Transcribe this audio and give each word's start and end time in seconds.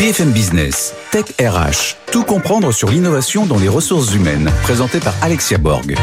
BFM 0.00 0.30
Business, 0.30 0.94
Tech 1.10 1.26
RH, 1.38 1.94
tout 2.10 2.24
comprendre 2.24 2.72
sur 2.72 2.88
l'innovation 2.88 3.44
dans 3.44 3.58
les 3.58 3.68
ressources 3.68 4.14
humaines, 4.14 4.50
présenté 4.62 4.98
par 4.98 5.12
Alexia 5.20 5.58
Borg. 5.58 5.94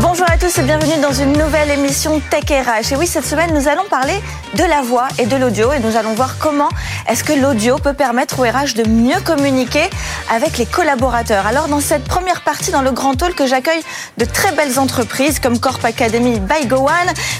Bonjour 0.00 0.26
à 0.28 0.36
tous 0.36 0.58
et 0.58 0.62
bienvenue 0.62 1.00
dans 1.00 1.12
une 1.12 1.34
nouvelle 1.34 1.70
émission 1.70 2.20
Tech 2.30 2.42
RH. 2.50 2.94
Et 2.94 2.96
oui, 2.96 3.06
cette 3.06 3.26
semaine, 3.26 3.54
nous 3.54 3.68
allons 3.68 3.84
parler 3.88 4.20
de 4.56 4.64
la 4.64 4.82
voix 4.82 5.06
et 5.20 5.26
de 5.26 5.36
l'audio 5.36 5.72
et 5.72 5.78
nous 5.78 5.94
allons 5.94 6.14
voir 6.14 6.36
comment 6.38 6.68
est-ce 7.08 7.22
que 7.22 7.32
l'audio 7.32 7.76
peut 7.78 7.94
permettre 7.94 8.40
au 8.40 8.42
RH 8.42 8.74
de 8.74 8.88
mieux 8.88 9.20
communiquer 9.24 9.88
avec 10.28 10.58
les 10.58 10.66
collaborateurs. 10.66 11.46
Alors, 11.46 11.68
dans 11.68 11.80
cette 11.80 12.04
première 12.04 12.42
partie, 12.42 12.72
dans 12.72 12.82
le 12.82 12.90
grand 12.90 13.14
talk, 13.14 13.36
que 13.36 13.46
j'accueille 13.46 13.82
de 14.16 14.24
très 14.24 14.50
belles 14.50 14.80
entreprises 14.80 15.38
comme 15.38 15.60
Corp 15.60 15.84
Academy 15.84 16.40
by 16.40 16.66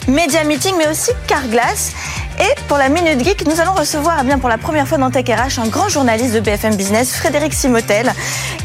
Media 0.07 0.45
Meeting, 0.45 0.75
mais 0.79 0.87
aussi 0.87 1.11
Carglass. 1.27 1.93
Et 2.41 2.55
pour 2.69 2.79
la 2.79 2.89
Minute 2.89 3.25
Geek, 3.25 3.47
nous 3.47 3.61
allons 3.61 3.73
recevoir, 3.73 4.19
eh 4.21 4.25
bien 4.25 4.39
pour 4.39 4.49
la 4.49 4.59
première 4.59 4.87
fois 4.87 4.99
dans 4.99 5.11
Tech 5.11 5.25
RH, 5.27 5.61
un 5.61 5.67
grand 5.69 5.89
journaliste 5.89 6.35
de 6.35 6.41
BFM 6.41 6.77
Business, 6.77 7.17
Frédéric 7.17 7.53
Simotel. 7.53 8.13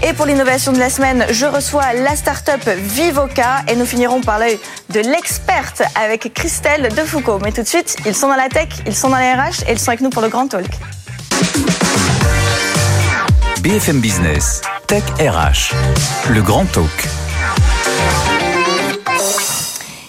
Et 0.03 0.13
pour 0.13 0.25
l'innovation 0.25 0.71
de 0.71 0.79
la 0.79 0.89
semaine, 0.89 1.25
je 1.31 1.45
reçois 1.45 1.93
la 1.93 2.15
start-up 2.15 2.61
Vivoca 2.77 3.63
et 3.67 3.75
nous 3.75 3.85
finirons 3.85 4.21
par 4.21 4.37
l'œil 4.37 4.59
de 4.89 4.99
l'experte 4.99 5.81
avec 5.95 6.33
Christelle 6.33 6.89
Defoucault. 6.95 7.39
Mais 7.43 7.51
tout 7.51 7.63
de 7.63 7.67
suite, 7.67 7.95
ils 8.05 8.15
sont 8.15 8.27
dans 8.27 8.35
la 8.35 8.49
tech, 8.49 8.69
ils 8.85 8.95
sont 8.95 9.09
dans 9.09 9.17
les 9.17 9.33
RH 9.33 9.67
et 9.67 9.71
ils 9.71 9.79
sont 9.79 9.89
avec 9.89 10.01
nous 10.01 10.09
pour 10.09 10.21
le 10.21 10.29
grand 10.29 10.47
talk. 10.47 10.69
BFM 13.61 14.01
Business, 14.01 14.61
Tech 14.87 15.03
RH, 15.19 15.73
le 16.29 16.41
grand 16.41 16.65
talk. 16.65 17.22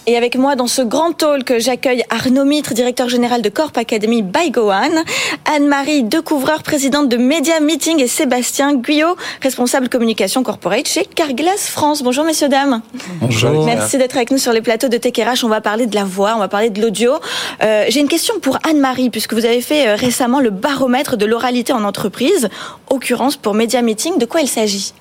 Et 0.07 0.19
avec 0.19 0.37
moi 0.37 0.55
dans 0.55 0.67
ce 0.67 0.83
grand 0.83 1.13
talk, 1.13 1.55
j'accueille 1.57 2.05
Arnaud 2.11 2.45
Mitre, 2.45 2.75
directeur 2.75 3.09
général 3.09 3.41
de 3.41 3.49
Corp 3.49 3.75
Academy 3.79 4.21
by 4.23 4.51
Gohan, 4.51 4.91
Anne-Marie 5.47 6.03
Decouvreur, 6.03 6.63
présidente 6.63 7.09
de 7.09 7.17
Media 7.17 7.59
Meeting 7.61 8.01
et 8.03 8.07
Sébastien 8.07 8.75
Guyot, 8.75 9.17
responsable 9.41 9.89
communication 9.89 10.43
corporate 10.43 10.87
chez 10.87 11.07
Carglass 11.07 11.69
France. 11.71 12.03
Bonjour 12.03 12.25
messieurs, 12.25 12.51
dames. 12.51 12.83
Bonjour. 13.23 13.65
Merci 13.65 13.97
d'être 13.97 14.17
avec 14.17 14.31
nous 14.31 14.37
sur 14.37 14.53
les 14.53 14.61
plateaux 14.61 14.89
de 14.89 14.99
TechRH. 14.99 15.43
On 15.43 15.49
va 15.49 15.63
parler 15.63 15.87
de 15.87 15.95
la 15.95 16.05
voix, 16.05 16.35
on 16.37 16.41
va 16.41 16.49
parler 16.49 16.69
de 16.69 16.83
l'audio. 16.83 17.15
Euh, 17.63 17.87
J'ai 17.89 18.01
une 18.01 18.09
question 18.09 18.39
pour 18.41 18.59
Anne-Marie, 18.69 19.09
puisque 19.09 19.33
vous 19.33 19.47
avez 19.47 19.63
fait 19.63 19.89
euh, 19.89 19.95
récemment 19.95 20.41
le 20.41 20.51
baromètre 20.51 21.17
de 21.17 21.25
l'oralité 21.25 21.73
en 21.73 21.83
entreprise, 21.83 22.51
occurrence 22.91 23.37
pour 23.37 23.55
Media 23.55 23.81
Meeting. 23.81 24.19
De 24.19 24.27
quoi 24.27 24.43
il 24.43 24.49
s'agit? 24.49 24.93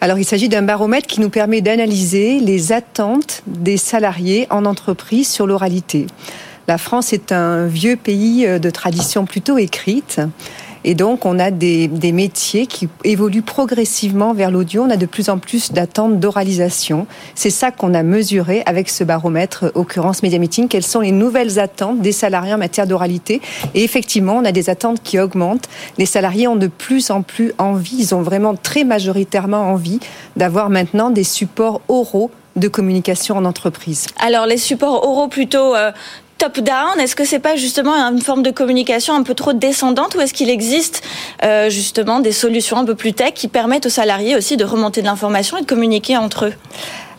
Alors, 0.00 0.18
il 0.18 0.24
s'agit 0.24 0.48
d'un 0.50 0.62
baromètre 0.62 1.06
qui 1.06 1.20
nous 1.20 1.30
permet 1.30 1.62
d'analyser 1.62 2.38
les 2.38 2.72
attentes 2.72 3.42
des 3.46 3.78
salariés 3.78 4.46
en 4.50 4.66
entreprise 4.66 5.28
sur 5.28 5.46
l'oralité. 5.46 6.06
La 6.68 6.78
France 6.78 7.12
est 7.12 7.32
un 7.32 7.66
vieux 7.66 7.96
pays 7.96 8.46
euh, 8.46 8.58
de 8.58 8.70
tradition 8.70 9.24
plutôt 9.24 9.56
écrite. 9.56 10.20
Et 10.86 10.94
donc, 10.94 11.26
on 11.26 11.40
a 11.40 11.50
des, 11.50 11.88
des, 11.88 12.12
métiers 12.12 12.66
qui 12.68 12.88
évoluent 13.02 13.42
progressivement 13.42 14.32
vers 14.32 14.52
l'audio. 14.52 14.84
On 14.84 14.90
a 14.90 14.96
de 14.96 15.04
plus 15.04 15.28
en 15.28 15.38
plus 15.38 15.72
d'attentes 15.72 16.20
d'oralisation. 16.20 17.08
C'est 17.34 17.50
ça 17.50 17.72
qu'on 17.72 17.92
a 17.92 18.04
mesuré 18.04 18.62
avec 18.66 18.88
ce 18.88 19.02
baromètre 19.02 19.72
Occurrence 19.74 20.22
Media 20.22 20.38
Meeting. 20.38 20.68
Quelles 20.68 20.86
sont 20.86 21.00
les 21.00 21.10
nouvelles 21.10 21.58
attentes 21.58 22.00
des 22.00 22.12
salariés 22.12 22.54
en 22.54 22.58
matière 22.58 22.86
d'oralité? 22.86 23.42
Et 23.74 23.82
effectivement, 23.82 24.36
on 24.36 24.44
a 24.44 24.52
des 24.52 24.70
attentes 24.70 25.02
qui 25.02 25.18
augmentent. 25.18 25.68
Les 25.98 26.06
salariés 26.06 26.46
ont 26.46 26.56
de 26.56 26.68
plus 26.68 27.10
en 27.10 27.22
plus 27.22 27.52
envie, 27.58 27.96
ils 27.98 28.14
ont 28.14 28.22
vraiment 28.22 28.54
très 28.54 28.84
majoritairement 28.84 29.70
envie 29.72 29.98
d'avoir 30.36 30.70
maintenant 30.70 31.10
des 31.10 31.24
supports 31.24 31.80
oraux 31.88 32.30
de 32.56 32.68
communication 32.68 33.36
en 33.36 33.44
entreprise. 33.44 34.06
Alors 34.18 34.46
les 34.46 34.56
supports 34.56 35.06
oraux 35.06 35.28
plutôt 35.28 35.74
euh, 35.74 35.92
top-down 36.38 37.00
Est-ce 37.00 37.16
que 37.16 37.24
c'est 37.24 37.38
pas 37.38 37.56
justement 37.56 37.92
une 37.94 38.20
forme 38.20 38.42
de 38.42 38.50
communication 38.50 39.14
un 39.14 39.22
peu 39.22 39.34
trop 39.34 39.52
descendante 39.52 40.14
ou 40.14 40.20
est-ce 40.20 40.34
qu'il 40.34 40.50
existe 40.50 41.02
euh, 41.44 41.70
justement 41.70 42.20
des 42.20 42.32
solutions 42.32 42.76
un 42.78 42.84
peu 42.84 42.94
plus 42.94 43.12
tech 43.12 43.32
qui 43.34 43.48
permettent 43.48 43.86
aux 43.86 43.90
salariés 43.90 44.36
aussi 44.36 44.56
de 44.56 44.64
remonter 44.64 45.00
de 45.00 45.06
l'information 45.06 45.56
et 45.56 45.62
de 45.62 45.66
communiquer 45.66 46.16
entre 46.16 46.46
eux? 46.46 46.54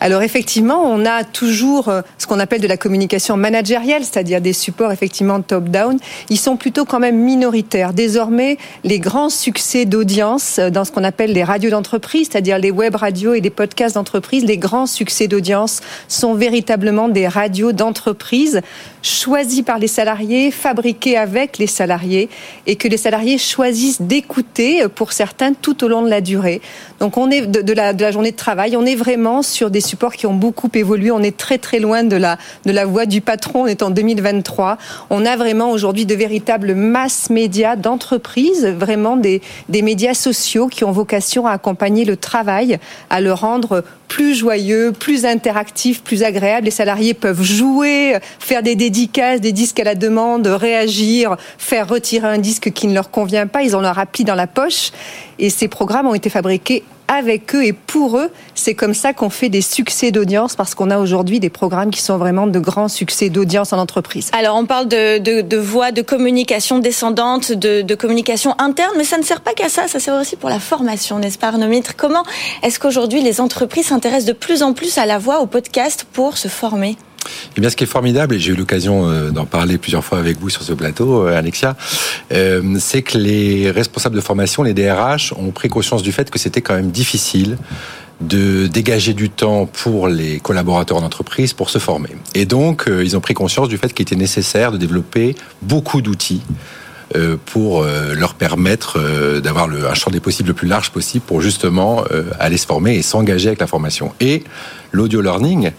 Alors 0.00 0.22
effectivement, 0.22 0.82
on 0.84 1.04
a 1.04 1.24
toujours 1.24 1.88
euh, 1.88 2.02
ce 2.18 2.26
qu'on 2.26 2.38
appelle 2.38 2.60
de 2.60 2.68
la 2.68 2.76
communication 2.76 3.36
managériale, 3.36 4.04
c'est-à-dire 4.04 4.40
des 4.40 4.52
supports 4.52 4.92
effectivement 4.92 5.40
top-down. 5.40 5.98
Ils 6.30 6.38
sont 6.38 6.56
plutôt 6.56 6.84
quand 6.84 7.00
même 7.00 7.16
minoritaires. 7.16 7.92
Désormais, 7.92 8.58
les 8.84 9.00
grands 9.00 9.28
succès 9.28 9.86
d'audience 9.86 10.58
euh, 10.58 10.70
dans 10.70 10.84
ce 10.84 10.92
qu'on 10.92 11.02
appelle 11.02 11.32
les 11.32 11.42
radios 11.42 11.70
d'entreprise, 11.70 12.28
c'est-à-dire 12.30 12.58
les 12.58 12.70
web 12.70 12.94
radios 12.94 13.34
et 13.34 13.40
les 13.40 13.50
podcasts 13.50 13.96
d'entreprise, 13.96 14.44
les 14.44 14.56
grands 14.58 14.86
succès 14.86 15.26
d'audience 15.26 15.80
sont 16.06 16.34
véritablement 16.34 17.08
des 17.08 17.26
radios 17.26 17.72
d'entreprise 17.72 18.60
choisies 19.02 19.62
par 19.62 19.78
les 19.78 19.88
salariés, 19.88 20.50
fabriquées 20.50 21.16
avec 21.16 21.58
les 21.58 21.66
salariés 21.66 22.28
et 22.66 22.76
que 22.76 22.86
les 22.88 22.96
salariés 22.96 23.38
choisissent 23.38 24.02
d'écouter 24.02 24.82
euh, 24.84 24.88
pour 24.88 25.12
certains 25.12 25.54
tout 25.54 25.82
au 25.82 25.88
long 25.88 26.02
de 26.02 26.10
la 26.10 26.20
durée. 26.20 26.60
Donc 27.00 27.16
on 27.16 27.30
est 27.30 27.46
de, 27.46 27.72
la, 27.72 27.92
de 27.92 28.02
la 28.02 28.12
journée 28.12 28.30
de 28.30 28.36
travail, 28.36 28.76
on 28.76 28.86
est 28.86 28.94
vraiment 28.94 29.42
sur 29.42 29.70
des 29.70 29.80
supports 29.88 30.14
qui 30.14 30.26
ont 30.26 30.34
beaucoup 30.34 30.70
évolué. 30.74 31.10
On 31.10 31.22
est 31.22 31.36
très 31.36 31.58
très 31.58 31.80
loin 31.80 32.02
de 32.04 32.16
la 32.16 32.38
de 32.64 32.72
la 32.72 32.84
voix 32.84 33.06
du 33.06 33.20
patron. 33.20 33.62
On 33.62 33.66
est 33.66 33.82
en 33.82 33.90
2023. 33.90 34.78
On 35.10 35.24
a 35.24 35.36
vraiment 35.36 35.70
aujourd'hui 35.70 36.06
de 36.06 36.14
véritables 36.14 36.74
masses 36.74 37.30
médias 37.30 37.76
d'entreprises, 37.76 38.66
vraiment 38.66 39.16
des 39.16 39.40
des 39.68 39.82
médias 39.82 40.14
sociaux 40.14 40.68
qui 40.68 40.84
ont 40.84 40.92
vocation 40.92 41.46
à 41.46 41.52
accompagner 41.52 42.04
le 42.04 42.16
travail, 42.16 42.78
à 43.10 43.20
le 43.20 43.32
rendre 43.32 43.84
plus 44.08 44.34
joyeux, 44.34 44.92
plus 44.92 45.24
interactif, 45.26 46.02
plus 46.02 46.22
agréable. 46.22 46.64
Les 46.64 46.70
salariés 46.70 47.14
peuvent 47.14 47.42
jouer, 47.42 48.16
faire 48.40 48.62
des 48.62 48.74
dédicaces, 48.74 49.40
des 49.40 49.52
disques 49.52 49.78
à 49.80 49.84
la 49.84 49.94
demande, 49.94 50.46
réagir, 50.46 51.36
faire 51.58 51.86
retirer 51.86 52.26
un 52.26 52.38
disque 52.38 52.72
qui 52.72 52.86
ne 52.88 52.94
leur 52.94 53.10
convient 53.10 53.46
pas. 53.46 53.62
Ils 53.62 53.76
ont 53.76 53.80
leur 53.80 53.98
appli 53.98 54.24
dans 54.24 54.34
la 54.34 54.46
poche. 54.46 54.90
Et 55.38 55.50
ces 55.50 55.68
programmes 55.68 56.06
ont 56.06 56.14
été 56.14 56.30
fabriqués 56.30 56.82
avec 57.08 57.54
eux 57.54 57.64
et 57.64 57.72
pour 57.72 58.18
eux. 58.18 58.30
C'est 58.54 58.74
comme 58.74 58.94
ça 58.94 59.12
qu'on 59.12 59.30
fait 59.30 59.48
des 59.48 59.62
succès 59.62 60.10
d'audience 60.10 60.54
parce 60.54 60.74
qu'on 60.74 60.90
a 60.90 60.98
aujourd'hui 60.98 61.40
des 61.40 61.50
programmes 61.50 61.90
qui 61.90 62.02
sont 62.02 62.18
vraiment 62.18 62.46
de 62.46 62.58
grands 62.58 62.88
succès 62.88 63.30
d'audience 63.30 63.72
en 63.72 63.78
entreprise. 63.78 64.30
Alors 64.32 64.56
on 64.56 64.66
parle 64.66 64.88
de, 64.88 65.56
voix 65.56 65.90
de 65.90 66.02
communication 66.02 66.78
descendante, 66.78 67.52
de, 67.52 67.82
de, 67.82 67.94
communication 67.94 68.54
interne, 68.58 68.92
mais 68.96 69.04
ça 69.04 69.18
ne 69.18 69.22
sert 69.22 69.40
pas 69.40 69.54
qu'à 69.54 69.68
ça, 69.68 69.88
ça 69.88 69.98
sert 69.98 70.14
aussi 70.14 70.36
pour 70.36 70.50
la 70.50 70.60
formation, 70.60 71.18
n'est-ce 71.18 71.38
pas 71.38 71.48
Arnaud 71.48 71.68
Comment 71.96 72.22
est-ce 72.62 72.78
qu'aujourd'hui 72.78 73.22
les 73.22 73.40
entreprises 73.40 73.86
s'intéressent 73.86 74.26
de 74.26 74.32
plus 74.32 74.62
en 74.62 74.72
plus 74.72 74.98
à 74.98 75.06
la 75.06 75.18
voix, 75.18 75.40
au 75.40 75.46
podcast 75.46 76.06
pour 76.12 76.36
se 76.36 76.48
former? 76.48 76.96
Eh 77.56 77.60
bien, 77.60 77.70
ce 77.70 77.76
qui 77.76 77.84
est 77.84 77.88
formidable, 77.88 78.34
et 78.34 78.38
j'ai 78.38 78.52
eu 78.52 78.56
l'occasion 78.56 79.08
euh, 79.08 79.30
d'en 79.30 79.46
parler 79.46 79.78
plusieurs 79.78 80.04
fois 80.04 80.18
avec 80.18 80.38
vous 80.38 80.48
sur 80.48 80.62
ce 80.62 80.72
plateau, 80.72 81.26
euh, 81.26 81.36
Alexia, 81.36 81.76
euh, 82.32 82.76
c'est 82.78 83.02
que 83.02 83.18
les 83.18 83.70
responsables 83.70 84.16
de 84.16 84.20
formation, 84.20 84.62
les 84.62 84.74
DRH, 84.74 85.32
ont 85.36 85.50
pris 85.50 85.68
conscience 85.68 86.02
du 86.02 86.12
fait 86.12 86.30
que 86.30 86.38
c'était 86.38 86.60
quand 86.60 86.74
même 86.74 86.90
difficile 86.90 87.58
de 88.20 88.66
dégager 88.66 89.14
du 89.14 89.30
temps 89.30 89.66
pour 89.66 90.08
les 90.08 90.40
collaborateurs 90.40 91.00
d'entreprise 91.00 91.52
pour 91.52 91.70
se 91.70 91.78
former. 91.78 92.10
Et 92.34 92.46
donc, 92.46 92.86
ils 92.88 93.16
ont 93.16 93.20
pris 93.20 93.34
conscience 93.34 93.68
du 93.68 93.78
fait 93.78 93.94
qu'il 93.94 94.02
était 94.02 94.16
nécessaire 94.16 94.72
de 94.72 94.76
développer 94.76 95.36
beaucoup 95.62 96.02
d'outils 96.02 96.42
pour 97.46 97.84
leur 97.84 98.34
permettre 98.34 98.98
d'avoir 99.40 99.68
un 99.70 99.94
champ 99.94 100.10
des 100.10 100.20
possibles 100.20 100.48
le 100.48 100.54
plus 100.54 100.68
large 100.68 100.90
possible 100.90 101.24
pour 101.24 101.40
justement 101.40 102.04
aller 102.38 102.58
se 102.58 102.66
former 102.66 102.96
et 102.96 103.02
s'engager 103.02 103.48
avec 103.48 103.60
la 103.60 103.66
formation. 103.66 104.12
Et 104.20 104.44
l'audio 104.92 105.20
learning, 105.20 105.70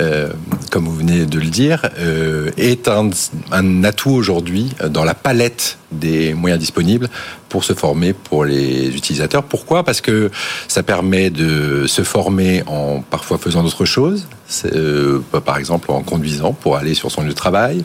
euh, 0.00 0.28
comme 0.70 0.84
vous 0.84 0.96
venez 0.96 1.26
de 1.26 1.38
le 1.38 1.46
dire, 1.46 1.88
euh, 1.98 2.50
est 2.56 2.88
un, 2.88 3.10
un 3.52 3.84
atout 3.84 4.10
aujourd'hui 4.10 4.74
dans 4.88 5.04
la 5.04 5.14
palette 5.14 5.78
des 5.92 6.34
moyens 6.34 6.60
disponibles 6.60 7.08
pour 7.48 7.64
se 7.64 7.72
former 7.72 8.12
pour 8.12 8.44
les 8.44 8.88
utilisateurs. 8.88 9.44
Pourquoi? 9.44 9.84
Parce 9.84 10.00
que 10.00 10.30
ça 10.68 10.82
permet 10.82 11.30
de 11.30 11.86
se 11.86 12.02
former 12.02 12.62
en 12.66 13.02
parfois 13.02 13.38
faisant 13.38 13.62
d'autres 13.62 13.84
choses, 13.84 14.26
euh, 14.66 15.20
par 15.44 15.58
exemple 15.58 15.90
en 15.90 16.02
conduisant 16.02 16.52
pour 16.52 16.76
aller 16.76 16.94
sur 16.94 17.10
son 17.10 17.22
lieu 17.22 17.28
de 17.28 17.34
travail, 17.34 17.84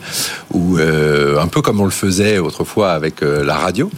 ou 0.52 0.78
euh, 0.78 1.38
un 1.40 1.46
peu 1.46 1.62
comme 1.62 1.80
on 1.80 1.84
le 1.84 1.90
faisait 1.90 2.38
autrefois 2.38 2.92
avec 2.92 3.22
euh, 3.22 3.44
la 3.44 3.54
radio. 3.54 3.90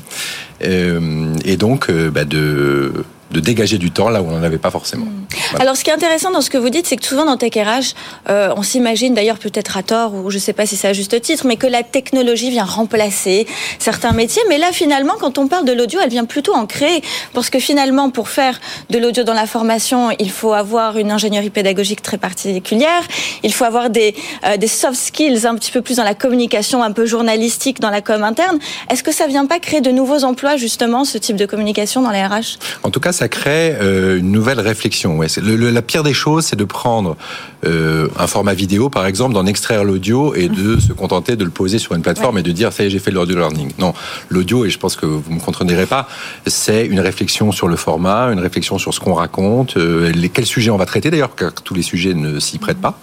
Euh, 0.63 1.35
et 1.45 1.57
donc 1.57 1.91
bah 1.91 2.25
de 2.25 2.93
de 3.31 3.41
dégager 3.41 3.79
du 3.79 3.91
temps 3.91 4.09
là 4.09 4.23
où 4.23 4.27
on 4.29 4.33
n'en 4.33 4.43
avait 4.43 4.59
pas 4.59 4.71
forcément. 4.71 5.07
Voilà. 5.51 5.63
Alors, 5.63 5.77
ce 5.77 5.85
qui 5.85 5.91
est 5.91 5.93
intéressant 5.93 6.31
dans 6.31 6.41
ce 6.41 6.51
que 6.51 6.59
vous 6.59 6.71
dites, 6.71 6.87
c'est 6.87 6.97
que 6.97 7.05
souvent 7.05 7.25
dans 7.25 7.37
TechRH, 7.37 7.95
euh, 8.29 8.53
on 8.57 8.63
s'imagine 8.63 9.15
d'ailleurs 9.15 9.39
peut-être 9.39 9.77
à 9.77 9.83
tort 9.83 10.15
ou 10.15 10.31
je 10.31 10.37
ne 10.37 10.41
sais 10.41 10.53
pas 10.53 10.67
si 10.67 10.77
c'est 10.77 10.89
à 10.89 10.93
juste 10.93 11.21
titre, 11.21 11.47
mais 11.47 11.57
que 11.57 11.67
la 11.67 11.83
technologie 11.83 12.51
vient 12.51 12.65
remplacer 12.65 13.47
certains 13.79 14.13
métiers. 14.13 14.43
Mais 14.49 14.59
là, 14.59 14.69
finalement, 14.73 15.15
quand 15.19 15.39
on 15.39 15.49
parle 15.49 15.65
de 15.65 15.73
l'audio, 15.73 16.01
elle 16.03 16.11
vient 16.11 16.25
plutôt 16.25 16.55
en 16.55 16.67
créer, 16.67 17.03
parce 17.33 17.51
que 17.51 17.59
finalement, 17.59 18.11
pour 18.11 18.29
faire 18.29 18.61
de 18.91 18.99
l'audio 18.99 19.25
dans 19.25 19.35
la 19.35 19.47
formation, 19.47 20.11
il 20.19 20.31
faut 20.31 20.53
avoir 20.53 20.99
une 20.99 21.11
ingénierie 21.11 21.51
pédagogique 21.51 22.03
très 22.03 22.19
particulière, 22.19 23.03
il 23.43 23.53
faut 23.53 23.65
avoir 23.65 23.91
des, 23.91 24.15
euh, 24.47 24.57
des 24.57 24.69
soft 24.69 24.99
skills 24.99 25.47
un 25.47 25.57
petit 25.57 25.71
peu 25.71 25.83
plus 25.83 25.97
dans 25.97 26.05
la 26.05 26.15
communication, 26.15 26.83
un 26.83 26.93
peu 26.93 27.07
journalistique, 27.07 27.81
dans 27.81 27.91
la 27.91 28.01
com 28.01 28.23
interne. 28.23 28.59
Est-ce 28.91 29.03
que 29.03 29.13
ça 29.13 29.27
vient 29.27 29.47
pas 29.47 29.59
créer 29.59 29.81
de 29.81 29.91
nouveaux 29.91 30.25
emplois 30.25 30.57
justement, 30.57 31.05
ce 31.05 31.19
type 31.19 31.37
de 31.37 31.47
communication 31.47 32.03
dans 32.03 32.11
les 32.11 32.25
RH 32.25 32.59
En 32.83 32.91
tout 32.91 33.01
cas, 33.01 33.13
ça 33.13 33.24
crée 33.29 33.77
euh, 33.81 34.19
une 34.19 34.31
nouvelle 34.31 34.61
réflexion. 34.61 35.19
Ouais, 35.19 35.27
la 35.37 35.83
pire 35.83 36.03
des 36.03 36.15
choses, 36.15 36.47
c'est 36.47 36.57
de 36.57 36.65
prendre 36.65 37.17
euh, 37.65 38.09
un 38.19 38.27
format 38.27 38.55
vidéo, 38.55 38.91
par 38.91 39.07
exemple, 39.07 39.35
d'en 39.35 39.47
extraire 39.47 39.85
l'audio 39.85 40.35
et 40.35 40.49
de 40.49 40.79
se 40.79 40.93
contenter 40.93 41.37
de 41.37 41.45
le 41.45 41.51
poser 41.51 41.79
sur 41.79 41.95
une 41.95 42.03
plateforme 42.03 42.39
et 42.39 42.43
de 42.43 42.53
dire 42.53 42.73
ça 42.73 42.83
y 42.83 42.87
est, 42.87 42.91
j'ai 42.91 42.99
fait 42.99 43.11
l'audio 43.11 43.37
learning. 43.37 43.73
Non, 43.79 43.95
l'audio, 44.29 44.65
et 44.65 44.71
je 44.71 44.79
pense 44.79 44.97
que 44.97 45.07
vous 45.07 45.33
me 45.33 45.41
contredirez 45.41 45.87
pas, 45.87 46.09
c'est 46.47 46.87
une 46.87 47.01
réflexion 47.01 47.53
sur 47.53 47.69
le 47.69 47.77
format, 47.77 48.33
une 48.33 48.41
réflexion 48.41 48.79
sur 48.79 48.93
ce 48.93 49.01
qu'on 49.01 49.15
raconte, 49.15 49.77
euh, 49.77 50.11
les, 50.13 50.29
quels 50.29 50.47
sujets 50.47 50.71
on 50.71 50.77
va 50.77 50.87
traiter 50.87 51.11
d'ailleurs, 51.11 51.35
car 51.35 51.53
tous 51.53 51.75
les 51.75 51.83
sujets 51.83 52.15
ne 52.15 52.39
s'y 52.39 52.59
prêtent 52.59 52.81
pas. 52.81 52.99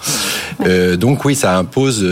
Euh, 0.66 0.96
donc 0.96 1.26
oui, 1.26 1.36
ça 1.36 1.58
impose 1.58 2.08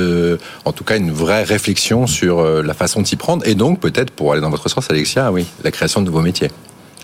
en 0.66 0.72
tout 0.72 0.84
cas 0.84 0.98
une 0.98 1.12
vraie 1.12 1.44
réflexion 1.44 2.08
sur 2.08 2.44
la 2.44 2.74
façon 2.74 3.02
de 3.02 3.08
s'y 3.08 3.16
prendre 3.16 3.46
et 3.48 3.56
donc 3.56 3.80
peut-être 3.80 4.12
pour 4.12 4.32
aller 4.32 4.42
dans 4.42 4.50
votre 4.50 4.70
sens, 4.70 4.90
Alexia, 4.90 5.32
oui, 5.32 5.46
la 5.64 5.72
création 5.72 6.02
de 6.02 6.06
nouveaux 6.08 6.22
métiers. 6.22 6.50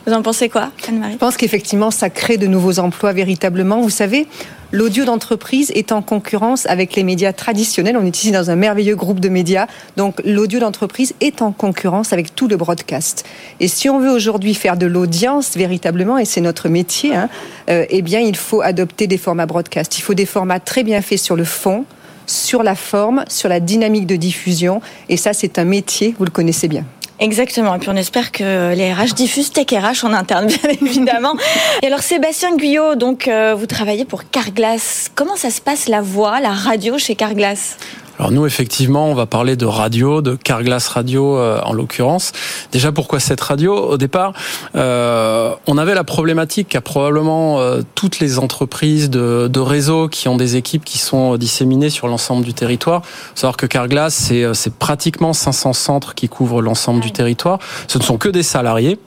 Vous 0.06 0.14
en 0.14 0.22
pensez 0.22 0.50
quoi, 0.50 0.70
Anne-Marie? 0.88 1.14
Je 1.14 1.18
pense 1.18 1.36
qu'effectivement, 1.36 1.90
ça 1.90 2.12
crée 2.12 2.38
de 2.38 2.46
nouveaux 2.46 2.78
emplois 2.78 3.12
véritablement. 3.12 3.82
Vous 3.82 3.90
savez, 3.90 4.28
l'audio 4.72 5.04
d'entreprise 5.04 5.72
est 5.74 5.92
en 5.92 6.04
concurrence 6.04 6.68
avec 6.68 6.96
les 6.96 7.04
médias 7.04 7.34
traditionnels. 7.34 7.98
On 7.98 8.06
est 8.06 8.16
ici 8.16 8.32
dans 8.32 8.52
un 8.52 8.56
merveilleux 8.56 8.96
groupe 8.96 9.20
de 9.20 9.30
médias. 9.30 9.66
Donc, 9.98 10.22
l'audio 10.24 10.60
d'entreprise 10.60 11.16
est 11.22 11.42
en 11.42 11.52
concurrence 11.52 12.14
avec 12.14 12.36
tout 12.36 12.48
le 12.48 12.56
broadcast. 12.56 13.26
Et 13.60 13.68
si 13.68 13.90
on 13.90 14.00
veut 14.00 14.12
aujourd'hui 14.12 14.54
faire 14.54 14.78
de 14.78 14.86
l'audience 14.86 15.58
véritablement, 15.58 16.20
et 16.20 16.26
c'est 16.26 16.42
notre 16.42 16.70
métier, 16.70 17.16
hein, 17.16 17.28
euh, 17.72 17.86
eh 17.90 18.04
bien, 18.04 18.20
il 18.20 18.36
faut 18.36 18.62
adopter 18.62 19.08
des 19.08 19.18
formats 19.18 19.48
broadcast. 19.48 19.98
Il 19.98 20.02
faut 20.02 20.14
des 20.14 20.28
formats 20.28 20.60
très 20.60 20.84
bien 20.84 21.02
faits 21.02 21.18
sur 21.18 21.36
le 21.36 21.46
fond, 21.46 21.84
sur 22.28 22.62
la 22.62 22.76
forme, 22.76 23.26
sur 23.28 23.50
la 23.50 23.60
dynamique 23.60 24.06
de 24.06 24.18
diffusion. 24.18 24.82
Et 25.10 25.18
ça, 25.18 25.34
c'est 25.34 25.58
un 25.58 25.66
métier, 25.66 26.14
vous 26.20 26.26
le 26.26 26.32
connaissez 26.32 26.68
bien. 26.68 26.86
Exactement. 27.20 27.76
Et 27.76 27.80
puis 27.80 27.90
on 27.90 27.96
espère 27.96 28.32
que 28.32 28.74
les 28.74 28.94
RH 28.94 29.14
diffusent 29.16 29.52
Tech 29.52 29.68
RH 29.72 30.06
en 30.06 30.14
interne, 30.14 30.48
bien 30.64 30.70
évidemment. 30.82 31.36
Et 31.82 31.88
alors 31.88 32.00
Sébastien 32.00 32.56
Guyot, 32.56 32.96
donc 32.96 33.28
euh, 33.28 33.56
vous 33.56 33.68
travaillez 33.68 34.06
pour 34.06 34.30
Carglass. 34.30 35.10
Comment 35.16 35.36
ça 35.36 35.50
se 35.50 35.62
passe 35.62 35.88
la 35.88 36.02
voix, 36.02 36.40
la 36.40 36.52
radio 36.52 36.98
chez 36.98 37.16
Carglass? 37.16 37.78
Alors 38.18 38.32
nous, 38.32 38.46
effectivement, 38.46 39.10
on 39.10 39.14
va 39.14 39.26
parler 39.26 39.58
de 39.58 39.66
radio, 39.66 40.22
de 40.22 40.36
Carglass 40.36 40.88
Radio 40.88 41.38
euh, 41.38 41.60
en 41.64 41.74
l'occurrence. 41.74 42.32
Déjà, 42.72 42.94
pourquoi 42.94 43.20
cette 43.20 43.42
radio? 43.42 43.76
Au 43.76 43.98
départ, 43.98 44.32
euh, 44.76 45.54
on 45.68 45.78
avait 45.78 45.96
la 45.96 46.06
problématique 46.06 46.70
qu'a 46.70 46.82
probablement 46.82 47.60
euh, 47.60 47.82
toutes 47.94 48.20
les 48.20 48.40
entreprises 48.40 49.10
de, 49.10 49.50
de 49.52 49.60
réseau 49.60 50.08
qui 50.08 50.30
ont 50.30 50.38
des 50.38 50.56
équipes 50.56 50.86
qui 50.86 50.98
sont 50.98 51.36
disséminées 51.36 51.90
sur 51.90 52.08
l'ensemble 52.08 52.46
du 52.46 52.54
territoire. 52.54 53.06
Faut 53.06 53.36
savoir 53.36 53.58
que 53.58 53.66
Carglass, 53.66 54.14
c'est, 54.14 54.54
c'est 54.54 54.74
pratiquement 54.74 55.34
500 55.34 55.74
centres 55.74 56.16
qui 56.16 56.30
couvrent 56.30 56.62
l'ensemble 56.62 57.02
du 57.02 57.12
territoire. 57.12 57.60
Ce 57.88 57.98
ne 57.98 58.04
sont 58.04 58.18
que 58.18 58.30
des 58.30 58.44
salariés. 58.44 58.98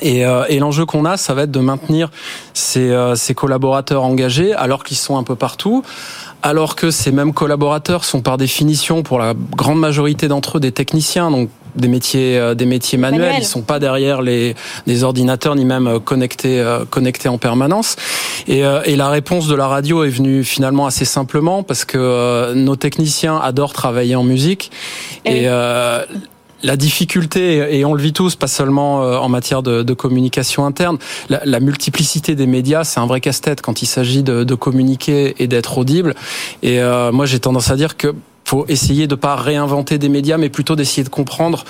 Et, 0.00 0.20
et 0.20 0.60
l'enjeu 0.60 0.86
qu'on 0.86 1.04
a, 1.04 1.16
ça 1.16 1.34
va 1.34 1.42
être 1.42 1.50
de 1.50 1.58
maintenir 1.58 2.08
ces, 2.54 2.96
ces 3.16 3.34
collaborateurs 3.34 4.04
engagés 4.04 4.54
alors 4.54 4.84
qu'ils 4.84 4.96
sont 4.96 5.18
un 5.18 5.24
peu 5.24 5.34
partout 5.34 5.82
alors 6.42 6.76
que 6.76 6.90
ces 6.90 7.12
mêmes 7.12 7.32
collaborateurs 7.32 8.04
sont 8.04 8.20
par 8.20 8.36
définition, 8.36 9.02
pour 9.02 9.18
la 9.18 9.34
grande 9.56 9.78
majorité 9.78 10.28
d'entre 10.28 10.58
eux, 10.58 10.60
des 10.60 10.72
techniciens, 10.72 11.30
donc 11.30 11.50
des 11.74 11.88
métiers, 11.88 12.38
euh, 12.38 12.54
des 12.54 12.66
métiers 12.66 12.98
manuels. 12.98 13.36
Ils 13.38 13.44
sont 13.44 13.62
pas 13.62 13.78
derrière 13.78 14.22
les, 14.22 14.54
les 14.86 15.04
ordinateurs 15.04 15.54
ni 15.54 15.64
même 15.64 15.86
euh, 15.86 15.98
connectés, 15.98 16.60
euh, 16.60 16.84
connectés 16.84 17.28
en 17.28 17.38
permanence. 17.38 17.96
Et, 18.46 18.62
et, 18.84 18.96
la 18.96 19.08
réponse 19.10 19.46
de 19.46 19.54
la 19.54 19.66
radio 19.66 20.04
est 20.04 20.10
venue 20.10 20.42
finalement 20.42 20.86
assez 20.86 21.04
simplement 21.04 21.62
parce 21.62 21.84
que 21.84 22.54
nos 22.54 22.76
techniciens 22.76 23.36
adorent 23.36 23.74
travailler 23.74 24.16
en 24.16 24.24
musique 24.24 24.70
et, 25.24 25.44
et 25.44 25.50
la 26.62 26.76
difficulté, 26.76 27.78
et 27.78 27.84
on 27.84 27.94
le 27.94 28.02
vit 28.02 28.12
tous, 28.12 28.34
pas 28.36 28.48
seulement 28.48 29.02
euh, 29.02 29.16
en 29.16 29.28
matière 29.28 29.62
de, 29.62 29.94
communication 29.94 30.66
interne, 30.66 30.98
la, 31.28 31.40
la, 31.44 31.60
multiplicité 31.60 32.34
des 32.34 32.46
médias, 32.46 32.84
c'est 32.84 33.00
un 33.00 33.06
vrai 33.06 33.20
casse-tête 33.20 33.62
quand 33.62 33.82
il 33.82 33.86
s'agit 33.86 34.22
de, 34.22 34.44
de, 34.44 34.54
communiquer 34.54 35.42
et 35.42 35.46
d'être 35.46 35.78
audible. 35.78 36.14
Et 36.62 36.80
euh, 36.80 37.12
moi, 37.12 37.26
j'ai 37.26 37.40
tendance 37.40 37.70
à 37.70 37.76
dire 37.76 37.96
que 37.96 38.14
faut 38.44 38.64
essayer 38.68 39.06
de 39.06 39.14
pas 39.14 39.36
réinventer 39.36 39.98
des 39.98 40.08
médias, 40.08 40.38
mais 40.38 40.48
plutôt 40.48 40.74
d'essayer 40.74 41.04
de 41.04 41.10
comprendre 41.10 41.64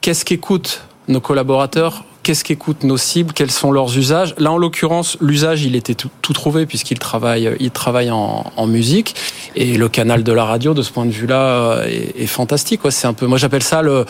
qu'est-ce 0.00 0.24
qu'écoutent 0.24 0.82
nos 1.08 1.20
collaborateurs, 1.20 2.04
qu'est-ce 2.24 2.42
qu'écoutent 2.42 2.82
nos 2.82 2.96
cibles, 2.96 3.32
quels 3.32 3.52
sont 3.52 3.70
leurs 3.70 3.96
usages. 3.96 4.34
Là, 4.38 4.50
en 4.50 4.58
l'occurrence, 4.58 5.16
l'usage, 5.20 5.62
il 5.64 5.76
était 5.76 5.94
tout, 5.94 6.10
tout 6.22 6.32
trouvé 6.32 6.66
puisqu'il 6.66 6.98
travaille, 6.98 7.54
il 7.60 7.70
travaille 7.70 8.10
en, 8.10 8.44
en, 8.56 8.66
musique. 8.66 9.14
Et 9.54 9.76
le 9.76 9.88
canal 9.88 10.24
de 10.24 10.32
la 10.32 10.44
radio, 10.44 10.74
de 10.74 10.82
ce 10.82 10.90
point 10.90 11.06
de 11.06 11.12
vue-là, 11.12 11.82
est, 11.86 12.20
est, 12.20 12.26
fantastique. 12.26 12.80
C'est 12.90 13.06
un 13.06 13.12
peu, 13.12 13.26
moi, 13.26 13.38
j'appelle 13.38 13.62
ça 13.62 13.82
le, 13.82 14.04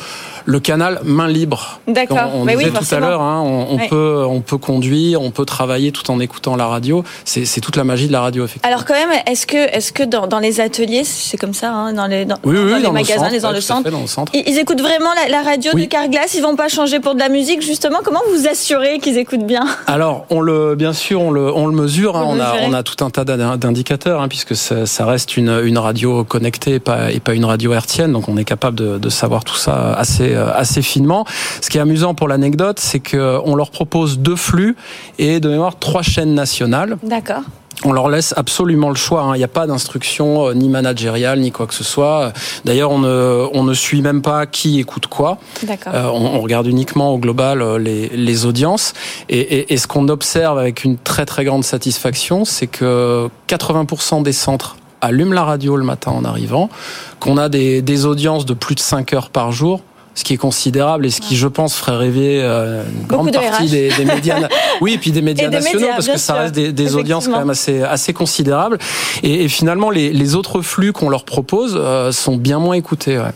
le 0.46 0.61
canal 0.61 1.00
main 1.05 1.28
libre. 1.28 1.81
D'accord. 1.87 2.31
On, 2.34 2.43
on 2.43 2.44
Mais 2.44 2.56
disait 2.56 2.70
oui, 2.70 2.87
tout 2.88 2.94
à 2.94 3.00
l'heure, 3.00 3.20
hein, 3.20 3.43
on, 3.44 3.75
on 3.75 3.75
Ouais. 3.75 3.88
peut, 3.88 4.25
on 4.28 4.40
peut 4.40 4.56
conduire, 4.56 5.20
on 5.20 5.32
peut 5.32 5.44
travailler 5.44 5.90
tout 5.90 6.08
en 6.12 6.20
écoutant 6.20 6.55
la 6.55 6.66
radio. 6.69 7.02
C'est 7.25 7.61
toute 7.61 7.75
la 7.76 7.82
magie 7.84 8.06
de 8.06 8.12
la 8.12 8.20
radio, 8.20 8.44
effectivement. 8.44 8.72
Alors 8.72 8.84
quand 8.84 8.94
même, 8.94 9.11
est-ce 9.26 9.46
que, 9.46 9.56
est-ce 9.56 9.93
que 9.93 10.05
dans, 10.05 10.28
dans 10.28 10.38
les 10.38 10.61
ateliers, 10.61 11.02
c'est 11.02 11.37
comme 11.37 11.55
ça, 11.55 11.72
hein, 11.72 11.93
dans 11.93 12.06
les, 12.06 12.25
dans, 12.25 12.37
oui, 12.44 12.56
oui, 12.56 12.70
dans 12.70 12.76
les 12.76 12.82
dans 12.84 12.88
le 12.90 12.94
magasins, 12.94 13.14
centre, 13.16 13.32
les 13.32 13.40
dans 13.40 13.49
ouais, 13.49 13.55
le 13.56 13.61
centre, 13.61 13.82
fait, 13.82 13.90
dans 13.90 14.00
le 14.02 14.06
centre. 14.06 14.32
ils, 14.34 14.44
ils 14.46 14.58
écoutent 14.58 14.81
vraiment 14.81 15.11
la, 15.25 15.28
la 15.28 15.43
radio 15.43 15.72
de 15.72 15.84
Carglass 15.87 16.34
Ils 16.34 16.43
vont 16.43 16.55
pas 16.55 16.69
changer 16.69 17.00
pour 17.00 17.14
de 17.14 17.20
la 17.20 17.28
musique, 17.28 17.61
justement 17.62 17.99
Comment 18.05 18.21
vous 18.33 18.47
assurez 18.47 18.99
qu'ils 18.99 19.17
écoutent 19.19 19.47
bien? 19.47 19.65
Alors, 19.87 20.27
on 20.31 20.41
le, 20.41 20.75
bien 20.75 20.93
sûr, 20.93 21.21
on 21.23 21.31
le, 21.31 21.53
on 21.53 21.67
le 21.67 21.75
mesure. 21.75 22.17
hein. 22.17 22.25
On, 22.27 22.39
a, 22.39 22.53
mesurez. 22.53 22.67
on 22.67 22.73
a 22.75 22.83
tout 22.83 23.03
un 23.05 23.11
tas 23.11 23.25
d'in- 23.25 23.56
d'indicateurs, 23.56 24.21
hein, 24.21 24.29
puisque 24.29 24.55
ça, 24.55 24.87
ça 24.87 25.06
reste 25.06 25.37
une, 25.37 25.61
une 25.65 25.79
radio 25.79 26.23
connectée 26.25 26.75
et 26.75 26.81
pas, 26.81 27.11
et 27.11 27.21
pas 27.21 27.35
une 27.35 27.45
radio 27.47 27.73
hertzienne. 27.73 28.12
Donc, 28.12 28.29
on 28.29 28.37
est 28.37 28.45
capable 28.45 28.77
de, 28.77 28.99
de 28.99 29.09
savoir 29.09 29.43
tout 29.45 29.56
ça 29.56 29.95
assez, 29.95 30.35
euh, 30.35 30.53
assez 30.55 30.83
finement. 30.83 31.25
Ce 31.61 31.71
qui 31.71 31.79
est 31.79 31.81
amusant 31.81 32.15
pour 32.15 32.29
l'anecdote, 32.29 32.79
c'est 32.79 33.01
que 33.01 33.41
on 33.45 33.55
leur 33.56 33.71
propose 33.71 34.19
deux 34.19 34.37
flux 34.37 34.77
et 35.19 35.41
de 35.41 35.49
mémoire 35.49 35.79
trois 35.79 36.03
chaînes 36.03 36.35
nationales. 36.35 36.97
D'accord. 37.03 37.43
On 37.85 37.93
leur 37.93 38.09
laisse 38.09 38.32
absolument 38.37 38.88
le 38.88 38.94
choix. 38.94 39.23
hein. 39.23 39.35
Il 39.35 39.38
n'y 39.38 39.44
a 39.44 39.49
pas 39.49 39.67
d'instruction 39.67 40.47
euh, 40.49 40.55
ni 40.55 40.69
managériale 40.69 41.41
ni 41.41 41.50
quoi 41.53 41.67
que 41.67 41.75
ce 41.75 41.85
soit. 41.85 42.32
D'ailleurs, 42.65 42.91
on 42.91 42.99
ne, 43.00 43.47
on 43.53 43.65
ne 43.65 43.75
suit 43.75 44.00
même 44.00 44.23
pas 44.23 44.47
qui 44.47 44.79
écoute 44.81 45.06
quoi. 45.06 45.38
Euh, 45.94 46.09
on, 46.12 46.37
on 46.37 46.41
regarde 46.41 46.67
uniquement 46.67 47.12
au 47.12 47.19
global 47.19 47.61
euh, 47.62 47.79
les, 47.79 48.09
les 48.09 48.47
audiences. 48.47 48.94
Et, 49.29 49.38
et, 49.41 49.73
et 49.73 49.76
ce 49.76 49.87
qu'on 49.87 50.09
observe 50.09 50.59
avec 50.59 50.85
une 50.85 50.97
très 50.97 51.26
très 51.26 51.44
grande 51.44 51.65
satisfaction, 51.65 52.44
c'est 52.44 52.67
que 52.69 53.29
80% 53.49 54.23
des 54.23 54.32
centres 54.32 54.76
allument 55.00 55.35
la 55.35 55.44
radio 55.44 55.76
le 55.76 55.85
matin 55.85 56.12
en 56.12 56.25
arrivant, 56.25 56.71
qu'on 57.21 57.37
a 57.37 57.49
des, 57.50 57.82
des 57.82 58.06
audiences 58.06 58.47
de 58.47 58.55
plus 58.55 58.75
de 58.75 58.81
5 58.81 59.12
heures 59.12 59.29
par 59.31 59.53
jour. 59.53 59.82
Ce 60.14 60.25
qui 60.25 60.34
est 60.34 60.38
considérable 60.38 61.06
et 61.06 61.11
ce 61.11 61.20
qui, 61.20 61.37
je 61.37 61.49
pense, 61.49 61.76
ferait 61.76 61.96
rêver 61.96 62.40
euh, 62.40 62.82
une 62.84 63.02
Beaucoup 63.02 63.25
grande 63.25 63.31
de 63.32 63.38
partie 63.38 63.69
des, 63.69 63.90
des 63.90 64.05
médias. 64.05 64.49
Oui, 64.81 64.94
et 64.94 64.99
puis 64.99 65.12
des 65.12 65.22
médias 65.22 65.49
des 65.49 65.56
nationaux, 65.56 65.81
médias, 65.81 65.94
parce 65.94 66.08
que 66.08 66.19
ça 66.19 66.34
sûr. 66.34 66.43
reste 66.43 66.55
des, 66.55 66.72
des 66.72 66.96
audiences 66.96 67.28
quand 67.28 67.38
même 67.38 67.50
assez, 67.50 67.82
assez 67.82 68.12
considérables. 68.12 68.78
Et, 69.22 69.44
et 69.44 69.49
finalement, 69.49 69.90
les, 69.90 70.12
les 70.12 70.34
autres 70.34 70.62
flux 70.62 70.93
qu'on 70.93 71.08
leur 71.08 71.25
propose 71.25 71.75
euh, 71.76 72.12
sont 72.12 72.37
bien 72.37 72.58
moins 72.58 72.75
écoutés. 72.75 73.19
Ouais. 73.19 73.32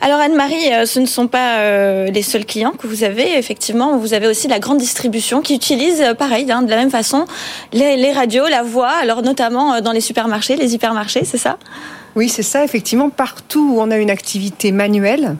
Alors 0.00 0.20
Anne-Marie, 0.20 0.72
euh, 0.72 0.86
ce 0.86 1.00
ne 1.00 1.06
sont 1.06 1.26
pas 1.26 1.58
euh, 1.58 2.10
les 2.10 2.22
seuls 2.22 2.44
clients 2.44 2.72
que 2.72 2.86
vous 2.86 3.04
avez. 3.04 3.36
Effectivement, 3.38 3.96
vous 3.96 4.14
avez 4.14 4.26
aussi 4.26 4.48
la 4.48 4.58
grande 4.58 4.78
distribution 4.78 5.40
qui 5.40 5.54
utilise, 5.54 6.00
euh, 6.00 6.14
pareil, 6.14 6.50
hein, 6.50 6.62
de 6.62 6.70
la 6.70 6.76
même 6.76 6.90
façon, 6.90 7.24
les, 7.72 7.96
les 7.96 8.12
radios, 8.12 8.46
la 8.48 8.62
voix, 8.62 8.92
alors 9.00 9.22
notamment 9.22 9.80
dans 9.80 9.92
les 9.92 10.00
supermarchés, 10.00 10.56
les 10.56 10.74
hypermarchés, 10.74 11.24
c'est 11.24 11.38
ça? 11.38 11.58
Oui, 12.14 12.28
c'est 12.28 12.42
ça. 12.42 12.64
Effectivement, 12.64 13.10
partout 13.10 13.74
où 13.74 13.80
on 13.80 13.90
a 13.90 13.96
une 13.96 14.10
activité 14.10 14.72
manuelle, 14.72 15.36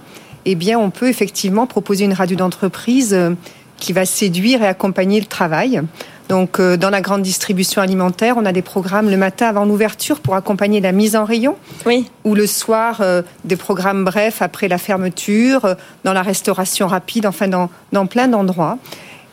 eh 0.47 0.55
bien, 0.55 0.79
on 0.79 0.91
peut 0.91 1.09
effectivement 1.09 1.67
proposer 1.67 2.05
une 2.05 2.13
radio 2.15 2.37
d'entreprise 2.37 3.13
euh, 3.13 3.31
qui 3.79 3.93
va 3.93 4.07
séduire 4.07 4.63
et 4.63 4.67
accompagner 4.67 5.21
le 5.21 5.27
travail. 5.27 5.83
Donc, 6.29 6.59
euh, 6.59 6.77
dans 6.77 6.89
la 6.91 7.01
grande 7.01 7.23
distribution 7.23 7.83
alimentaire, 7.83 8.37
on 8.39 8.47
a 8.47 8.53
des 8.53 8.63
programmes 8.63 9.11
le 9.11 9.17
matin 9.17 9.49
avant 9.49 9.65
l'ouverture 9.65 10.21
pour 10.21 10.35
accompagner 10.35 10.81
la 10.81 10.93
mise 10.93 11.15
en 11.17 11.25
rayon, 11.25 11.57
Oui. 11.85 12.09
ou 12.25 12.35
le 12.35 12.47
soir 12.47 13.01
euh, 13.01 13.23
des 13.45 13.57
programmes 13.57 14.05
brefs 14.05 14.41
après 14.41 14.69
la 14.69 14.79
fermeture, 14.79 15.77
dans 16.05 16.13
la 16.13 16.23
restauration 16.23 16.87
rapide, 16.87 17.27
enfin 17.27 17.49
dans, 17.49 17.69
dans 17.93 18.07
plein 18.07 18.29
d'endroits. 18.29 18.79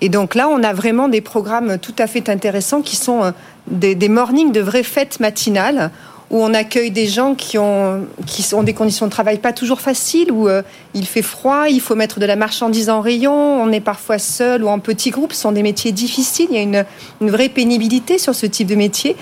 Et 0.02 0.10
donc 0.10 0.36
là, 0.36 0.50
on 0.50 0.62
a 0.64 0.74
vraiment 0.74 1.08
des 1.08 1.22
programmes 1.22 1.78
tout 1.78 1.96
à 1.98 2.08
fait 2.08 2.28
intéressants 2.28 2.82
qui 2.82 2.96
sont 2.98 3.34
des, 3.68 3.96
des 3.96 4.10
mornings 4.10 4.52
de 4.52 4.60
vraies 4.60 4.84
fêtes 4.84 5.20
matinales 5.22 5.92
où 6.34 6.42
on 6.42 6.56
accueille 6.56 6.90
des 6.90 7.06
gens 7.06 7.36
qui 7.36 7.60
ont, 7.60 8.08
qui 8.26 8.44
ont 8.56 8.64
des 8.64 8.74
conditions 8.74 9.06
de 9.06 9.12
travail 9.12 9.38
pas 9.38 9.54
toujours 9.54 9.80
faciles, 9.80 10.32
où 10.32 10.50
euh, 10.50 10.64
il 10.96 11.06
fait 11.06 11.22
froid, 11.22 11.70
il 11.70 11.80
faut 11.80 11.94
mettre 11.94 12.20
de 12.20 12.26
la 12.26 12.36
marchandise 12.36 12.90
en 12.90 13.02
rayon, 13.02 13.32
on 13.32 13.72
est 13.72 13.80
parfois 13.80 14.18
seul 14.18 14.64
ou 14.64 14.68
en 14.68 14.80
petits 14.80 15.12
groupes, 15.12 15.32
ce 15.32 15.42
sont 15.42 15.52
des 15.52 15.62
métiers 15.62 15.92
difficiles, 15.92 16.48
il 16.50 16.56
y 16.56 16.60
a 16.60 16.64
une, 16.64 16.86
une 17.22 17.30
vraie 17.30 17.50
pénibilité 17.50 18.18
sur 18.18 18.34
ce 18.34 18.48
type 18.48 18.68
de 18.68 18.74
métier. 18.74 19.16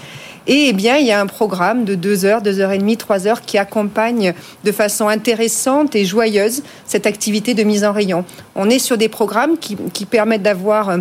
Et 0.47 0.69
eh 0.69 0.73
bien, 0.73 0.97
il 0.97 1.05
y 1.05 1.11
a 1.11 1.19
un 1.19 1.27
programme 1.27 1.83
de 1.83 1.95
deux 1.95 2.23
heures, 2.23 2.41
deux 2.41 2.61
heures 2.61 2.71
et 2.71 2.77
demie, 2.77 2.97
trois 2.97 3.27
heures 3.27 3.41
qui 3.41 3.57
accompagne 3.57 4.33
de 4.63 4.71
façon 4.71 5.09
intéressante 5.09 5.95
et 5.95 6.05
joyeuse 6.05 6.63
cette 6.87 7.05
activité 7.05 7.53
de 7.53 7.63
mise 7.63 7.83
en 7.83 7.91
rayon. 7.91 8.23
On 8.55 8.69
est 8.69 8.79
sur 8.79 8.97
des 8.97 9.09
programmes 9.09 9.57
qui, 9.59 9.75
qui 9.93 10.05
permettent 10.05 10.43
d'avoir 10.43 10.97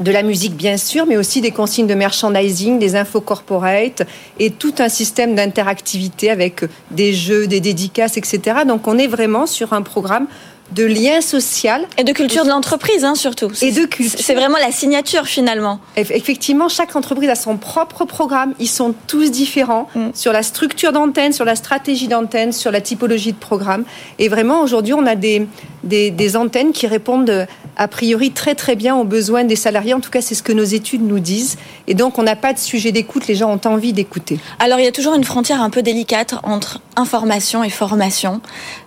de 0.00 0.12
la 0.12 0.22
musique 0.22 0.54
bien 0.54 0.76
sûr, 0.76 1.06
mais 1.06 1.16
aussi 1.16 1.40
des 1.40 1.50
consignes 1.50 1.86
de 1.86 1.94
merchandising, 1.94 2.78
des 2.78 2.96
infos 2.96 3.20
corporate 3.20 4.02
et 4.38 4.50
tout 4.50 4.74
un 4.78 4.88
système 4.88 5.34
d'interactivité 5.34 6.30
avec 6.30 6.62
des 6.90 7.12
jeux, 7.12 7.46
des 7.46 7.60
dédicaces, 7.60 8.16
etc. 8.16 8.60
Donc 8.66 8.86
on 8.86 8.98
est 8.98 9.08
vraiment 9.08 9.46
sur 9.46 9.72
un 9.72 9.82
programme 9.82 10.26
de 10.72 10.84
lien 10.84 11.20
social. 11.20 11.86
Et 11.96 12.04
de 12.04 12.12
culture 12.12 12.44
de 12.44 12.50
l'entreprise, 12.50 13.04
hein, 13.04 13.14
surtout. 13.14 13.50
Et 13.62 13.72
de 13.72 13.86
culture. 13.86 14.18
C'est 14.22 14.34
vraiment 14.34 14.58
la 14.58 14.72
signature, 14.72 15.26
finalement. 15.26 15.80
Effectivement, 15.96 16.68
chaque 16.68 16.94
entreprise 16.94 17.30
a 17.30 17.34
son 17.34 17.56
propre 17.56 18.04
programme. 18.04 18.54
Ils 18.58 18.68
sont 18.68 18.94
tous 19.06 19.30
différents 19.30 19.88
mm. 19.94 20.08
sur 20.14 20.32
la 20.32 20.42
structure 20.42 20.92
d'antenne, 20.92 21.32
sur 21.32 21.44
la 21.44 21.56
stratégie 21.56 22.08
d'antenne, 22.08 22.52
sur 22.52 22.70
la 22.70 22.80
typologie 22.80 23.32
de 23.32 23.38
programme. 23.38 23.84
Et 24.18 24.28
vraiment, 24.28 24.60
aujourd'hui, 24.60 24.94
on 24.94 25.06
a 25.06 25.14
des, 25.14 25.46
des, 25.84 26.10
des, 26.10 26.36
antennes 26.36 26.72
qui 26.72 26.86
répondent 26.86 27.46
a 27.76 27.88
priori 27.88 28.32
très 28.32 28.54
très 28.54 28.76
bien 28.76 28.96
aux 28.96 29.04
besoins 29.04 29.44
des 29.44 29.56
salariés. 29.56 29.94
En 29.94 30.00
tout 30.00 30.10
cas, 30.10 30.20
c'est 30.20 30.34
ce 30.34 30.42
que 30.42 30.52
nos 30.52 30.64
études 30.64 31.02
nous 31.02 31.20
disent. 31.20 31.56
Et 31.86 31.94
donc, 31.94 32.18
on 32.18 32.22
n'a 32.22 32.36
pas 32.36 32.52
de 32.52 32.58
sujet 32.58 32.92
d'écoute. 32.92 33.26
Les 33.26 33.34
gens 33.34 33.50
ont 33.50 33.68
envie 33.68 33.92
d'écouter. 33.92 34.38
Alors, 34.58 34.78
il 34.78 34.84
y 34.84 34.88
a 34.88 34.92
toujours 34.92 35.14
une 35.14 35.24
frontière 35.24 35.62
un 35.62 35.70
peu 35.70 35.82
délicate 35.82 36.34
entre 36.42 36.80
information 36.96 37.62
et 37.64 37.70
formation. 37.70 38.40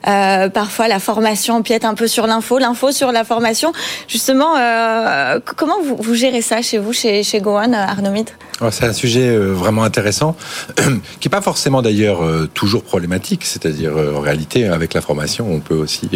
Euh, 0.07 0.49
parfois, 0.49 0.87
la 0.87 0.99
formation 0.99 1.55
empiète 1.71 1.85
un 1.85 1.93
peu 1.93 2.07
sur 2.07 2.27
l'info, 2.27 2.57
l'info 2.57 2.91
sur 2.91 3.13
la 3.13 3.23
formation. 3.23 3.71
Justement, 4.09 4.57
euh, 4.57 5.39
comment 5.55 5.79
vous, 5.81 5.95
vous, 5.97 6.15
gérez 6.15 6.41
ça 6.41 6.61
chez 6.61 6.77
vous, 6.77 6.91
chez, 6.91 7.23
chez 7.23 7.39
Gohan, 7.39 7.71
Arnaud 7.71 8.11
Mitre? 8.11 8.33
C'est 8.69 8.85
un 8.85 8.93
sujet 8.93 9.27
euh, 9.27 9.53
vraiment 9.53 9.83
intéressant, 9.83 10.35
qui 10.75 11.27
n'est 11.27 11.31
pas 11.31 11.41
forcément 11.41 11.81
d'ailleurs 11.81 12.23
euh, 12.23 12.47
toujours 12.53 12.83
problématique. 12.83 13.43
C'est-à-dire, 13.43 13.97
euh, 13.97 14.15
en 14.15 14.19
réalité, 14.19 14.67
avec 14.67 14.93
la 14.93 15.01
formation, 15.01 15.47
on 15.49 15.59
peut 15.59 15.75
aussi 15.75 16.09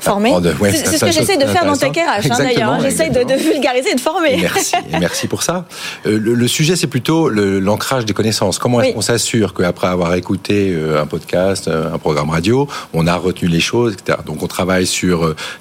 former. 0.00 0.32
Ouais, 0.60 0.72
c'est 0.72 0.98
ce 0.98 1.04
que 1.04 1.12
j'essaie 1.12 1.36
de 1.36 1.46
faire 1.46 1.64
dans 1.64 1.76
ta 1.76 1.88
RH, 1.88 1.92
hein, 1.92 2.36
d'ailleurs. 2.38 2.70
Hein. 2.70 2.78
J'essaie 2.82 3.10
de, 3.10 3.22
de, 3.22 3.34
vulgariser 3.34 3.90
et 3.90 3.94
de 3.94 4.00
former. 4.00 4.34
Et 4.34 4.36
merci, 4.38 4.74
et 4.92 4.98
merci 5.00 5.28
pour 5.28 5.42
ça. 5.42 5.66
Le, 6.04 6.18
le 6.18 6.48
sujet, 6.48 6.74
c'est 6.74 6.88
plutôt 6.88 7.28
l'ancrage 7.28 8.04
des 8.04 8.14
connaissances. 8.14 8.58
Comment 8.58 8.80
est-ce 8.80 8.94
qu'on 8.94 9.00
s'assure 9.00 9.54
qu'après 9.54 9.86
avoir 9.86 10.14
écouté 10.14 10.76
un 10.98 11.06
podcast, 11.06 11.68
un 11.68 11.98
programme 11.98 12.30
radio, 12.30 12.66
on 12.94 13.06
a 13.06 13.14
retenu 13.14 13.48
les 13.48 13.60
choses, 13.60 13.92
etc. 13.92 14.18
Donc, 14.26 14.42
on 14.42 14.48
travaille 14.48 14.86
sur 14.86 15.01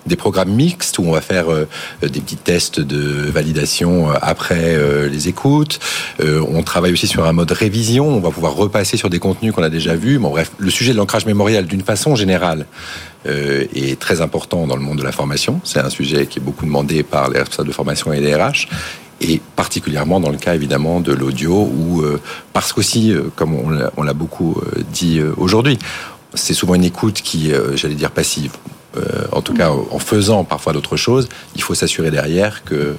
des 0.05 0.15
programmes 0.15 0.51
mixtes 0.51 0.99
où 0.99 1.03
on 1.03 1.11
va 1.11 1.21
faire 1.21 1.47
des 2.01 2.19
petits 2.21 2.37
tests 2.37 2.79
de 2.79 3.29
validation 3.29 4.09
après 4.21 4.77
les 5.09 5.27
écoutes. 5.27 5.79
On 6.19 6.63
travaille 6.63 6.93
aussi 6.93 7.07
sur 7.07 7.25
un 7.25 7.33
mode 7.33 7.51
révision. 7.51 8.07
On 8.07 8.19
va 8.19 8.31
pouvoir 8.31 8.55
repasser 8.55 8.97
sur 8.97 9.09
des 9.09 9.19
contenus 9.19 9.53
qu'on 9.53 9.63
a 9.63 9.69
déjà 9.69 9.95
vus. 9.95 10.19
Bon, 10.19 10.29
bref, 10.29 10.51
le 10.57 10.69
sujet 10.69 10.93
de 10.93 10.97
l'ancrage 10.97 11.25
mémoriel, 11.25 11.65
d'une 11.65 11.81
façon 11.81 12.15
générale, 12.15 12.65
euh, 13.27 13.65
est 13.75 13.99
très 13.99 14.21
important 14.21 14.65
dans 14.65 14.75
le 14.75 14.81
monde 14.81 14.97
de 14.97 15.03
la 15.03 15.11
formation. 15.11 15.61
C'est 15.63 15.79
un 15.79 15.91
sujet 15.91 16.25
qui 16.25 16.39
est 16.39 16.41
beaucoup 16.41 16.65
demandé 16.65 17.03
par 17.03 17.29
les 17.29 17.39
responsables 17.39 17.67
de 17.67 17.73
formation 17.73 18.11
et 18.11 18.19
les 18.19 18.35
RH 18.35 18.67
et 19.21 19.39
particulièrement 19.55 20.19
dans 20.19 20.31
le 20.31 20.37
cas 20.37 20.55
évidemment 20.55 20.99
de 20.99 21.13
l'audio, 21.13 21.71
euh, 22.01 22.19
parce 22.53 22.73
qu'aussi, 22.73 23.11
euh, 23.11 23.29
comme 23.35 23.53
on 23.95 24.03
l'a 24.03 24.13
beaucoup 24.13 24.57
euh, 24.57 24.81
dit 24.91 25.21
aujourd'hui, 25.37 25.77
c'est 26.33 26.53
souvent 26.53 26.75
une 26.75 26.83
écoute 26.83 27.21
qui, 27.21 27.51
j'allais 27.75 27.95
dire, 27.95 28.09
passive. 28.11 28.53
Euh, 28.97 29.01
en 29.31 29.41
tout 29.41 29.53
cas 29.53 29.69
en 29.69 29.99
faisant 29.99 30.43
parfois 30.43 30.73
d'autres 30.73 30.97
choses, 30.97 31.29
il 31.55 31.61
faut 31.61 31.73
s'assurer 31.73 32.11
derrière 32.11 32.63
que 32.65 32.95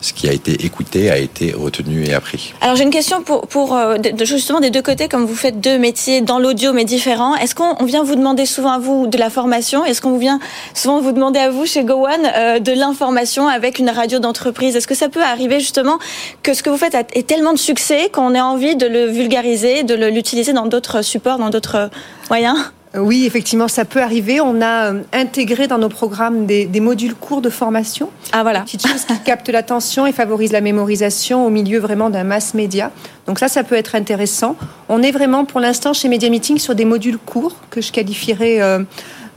ce 0.00 0.14
qui 0.14 0.26
a 0.28 0.32
été 0.32 0.64
écouté 0.64 1.10
a 1.10 1.18
été 1.18 1.52
retenu 1.52 2.04
et 2.04 2.14
appris. 2.14 2.54
Alors 2.62 2.76
j'ai 2.76 2.84
une 2.84 2.90
question 2.90 3.22
pour, 3.22 3.76
euh, 3.76 3.96
justement 4.22 4.60
des 4.60 4.70
deux 4.70 4.80
côtés, 4.80 5.08
comme 5.08 5.26
vous 5.26 5.34
faites 5.34 5.60
deux 5.60 5.78
métiers 5.78 6.22
dans 6.22 6.38
l'audio 6.38 6.72
mais 6.72 6.84
différents. 6.84 7.36
Est-ce 7.36 7.54
qu'on 7.54 7.84
vient 7.84 8.04
vous 8.04 8.16
demander 8.16 8.46
souvent 8.46 8.72
à 8.72 8.78
vous 8.78 9.06
de 9.06 9.18
la 9.18 9.28
formation? 9.28 9.84
Est-ce 9.84 10.00
qu'on 10.00 10.16
vient 10.16 10.40
souvent 10.72 11.00
vous 11.00 11.12
demander 11.12 11.40
à 11.40 11.50
vous 11.50 11.66
chez 11.66 11.84
GoOne 11.84 12.08
euh, 12.36 12.58
de 12.58 12.72
l'information 12.72 13.46
avec 13.46 13.78
une 13.78 13.90
radio 13.90 14.20
d'entreprise? 14.20 14.76
Est-ce 14.76 14.86
que 14.86 14.94
ça 14.94 15.10
peut 15.10 15.22
arriver 15.22 15.60
justement 15.60 15.98
que 16.42 16.54
ce 16.54 16.62
que 16.62 16.70
vous 16.70 16.78
faites 16.78 16.94
ait 16.94 17.22
tellement 17.22 17.52
de 17.52 17.58
succès 17.58 18.08
qu'on 18.10 18.34
ait 18.34 18.40
envie 18.40 18.76
de 18.76 18.86
le 18.86 19.06
vulgariser, 19.06 19.82
de 19.82 19.94
l'utiliser 19.94 20.54
dans 20.54 20.66
d'autres 20.66 21.02
supports, 21.02 21.38
dans 21.38 21.50
d'autres 21.50 21.90
moyens? 22.30 22.56
Oui, 22.96 23.24
effectivement, 23.26 23.68
ça 23.68 23.84
peut 23.84 24.00
arriver. 24.00 24.40
On 24.40 24.60
a 24.60 24.92
euh, 24.92 25.02
intégré 25.12 25.66
dans 25.66 25.78
nos 25.78 25.88
programmes 25.88 26.46
des, 26.46 26.68
modules 26.80 27.14
courts 27.14 27.42
de 27.42 27.50
formation. 27.50 28.10
Ah 28.32 28.42
voilà. 28.42 28.60
Petites 28.60 28.86
choses 28.86 29.04
qui 29.04 29.18
captent 29.24 29.48
l'attention 29.48 30.06
et 30.06 30.12
favorisent 30.12 30.52
la 30.52 30.60
mémorisation 30.60 31.46
au 31.46 31.50
milieu 31.50 31.80
vraiment 31.80 32.10
d'un 32.10 32.24
mass 32.24 32.54
média. 32.54 32.92
Donc 33.26 33.38
ça, 33.38 33.48
ça 33.48 33.64
peut 33.64 33.74
être 33.74 33.94
intéressant. 33.94 34.56
On 34.88 35.02
est 35.02 35.12
vraiment 35.12 35.44
pour 35.44 35.60
l'instant 35.60 35.92
chez 35.92 36.08
Media 36.08 36.28
Meeting 36.30 36.58
sur 36.58 36.74
des 36.74 36.84
modules 36.84 37.18
courts 37.18 37.56
que 37.70 37.80
je 37.80 37.90
qualifierais 37.90 38.60
euh, 38.60 38.80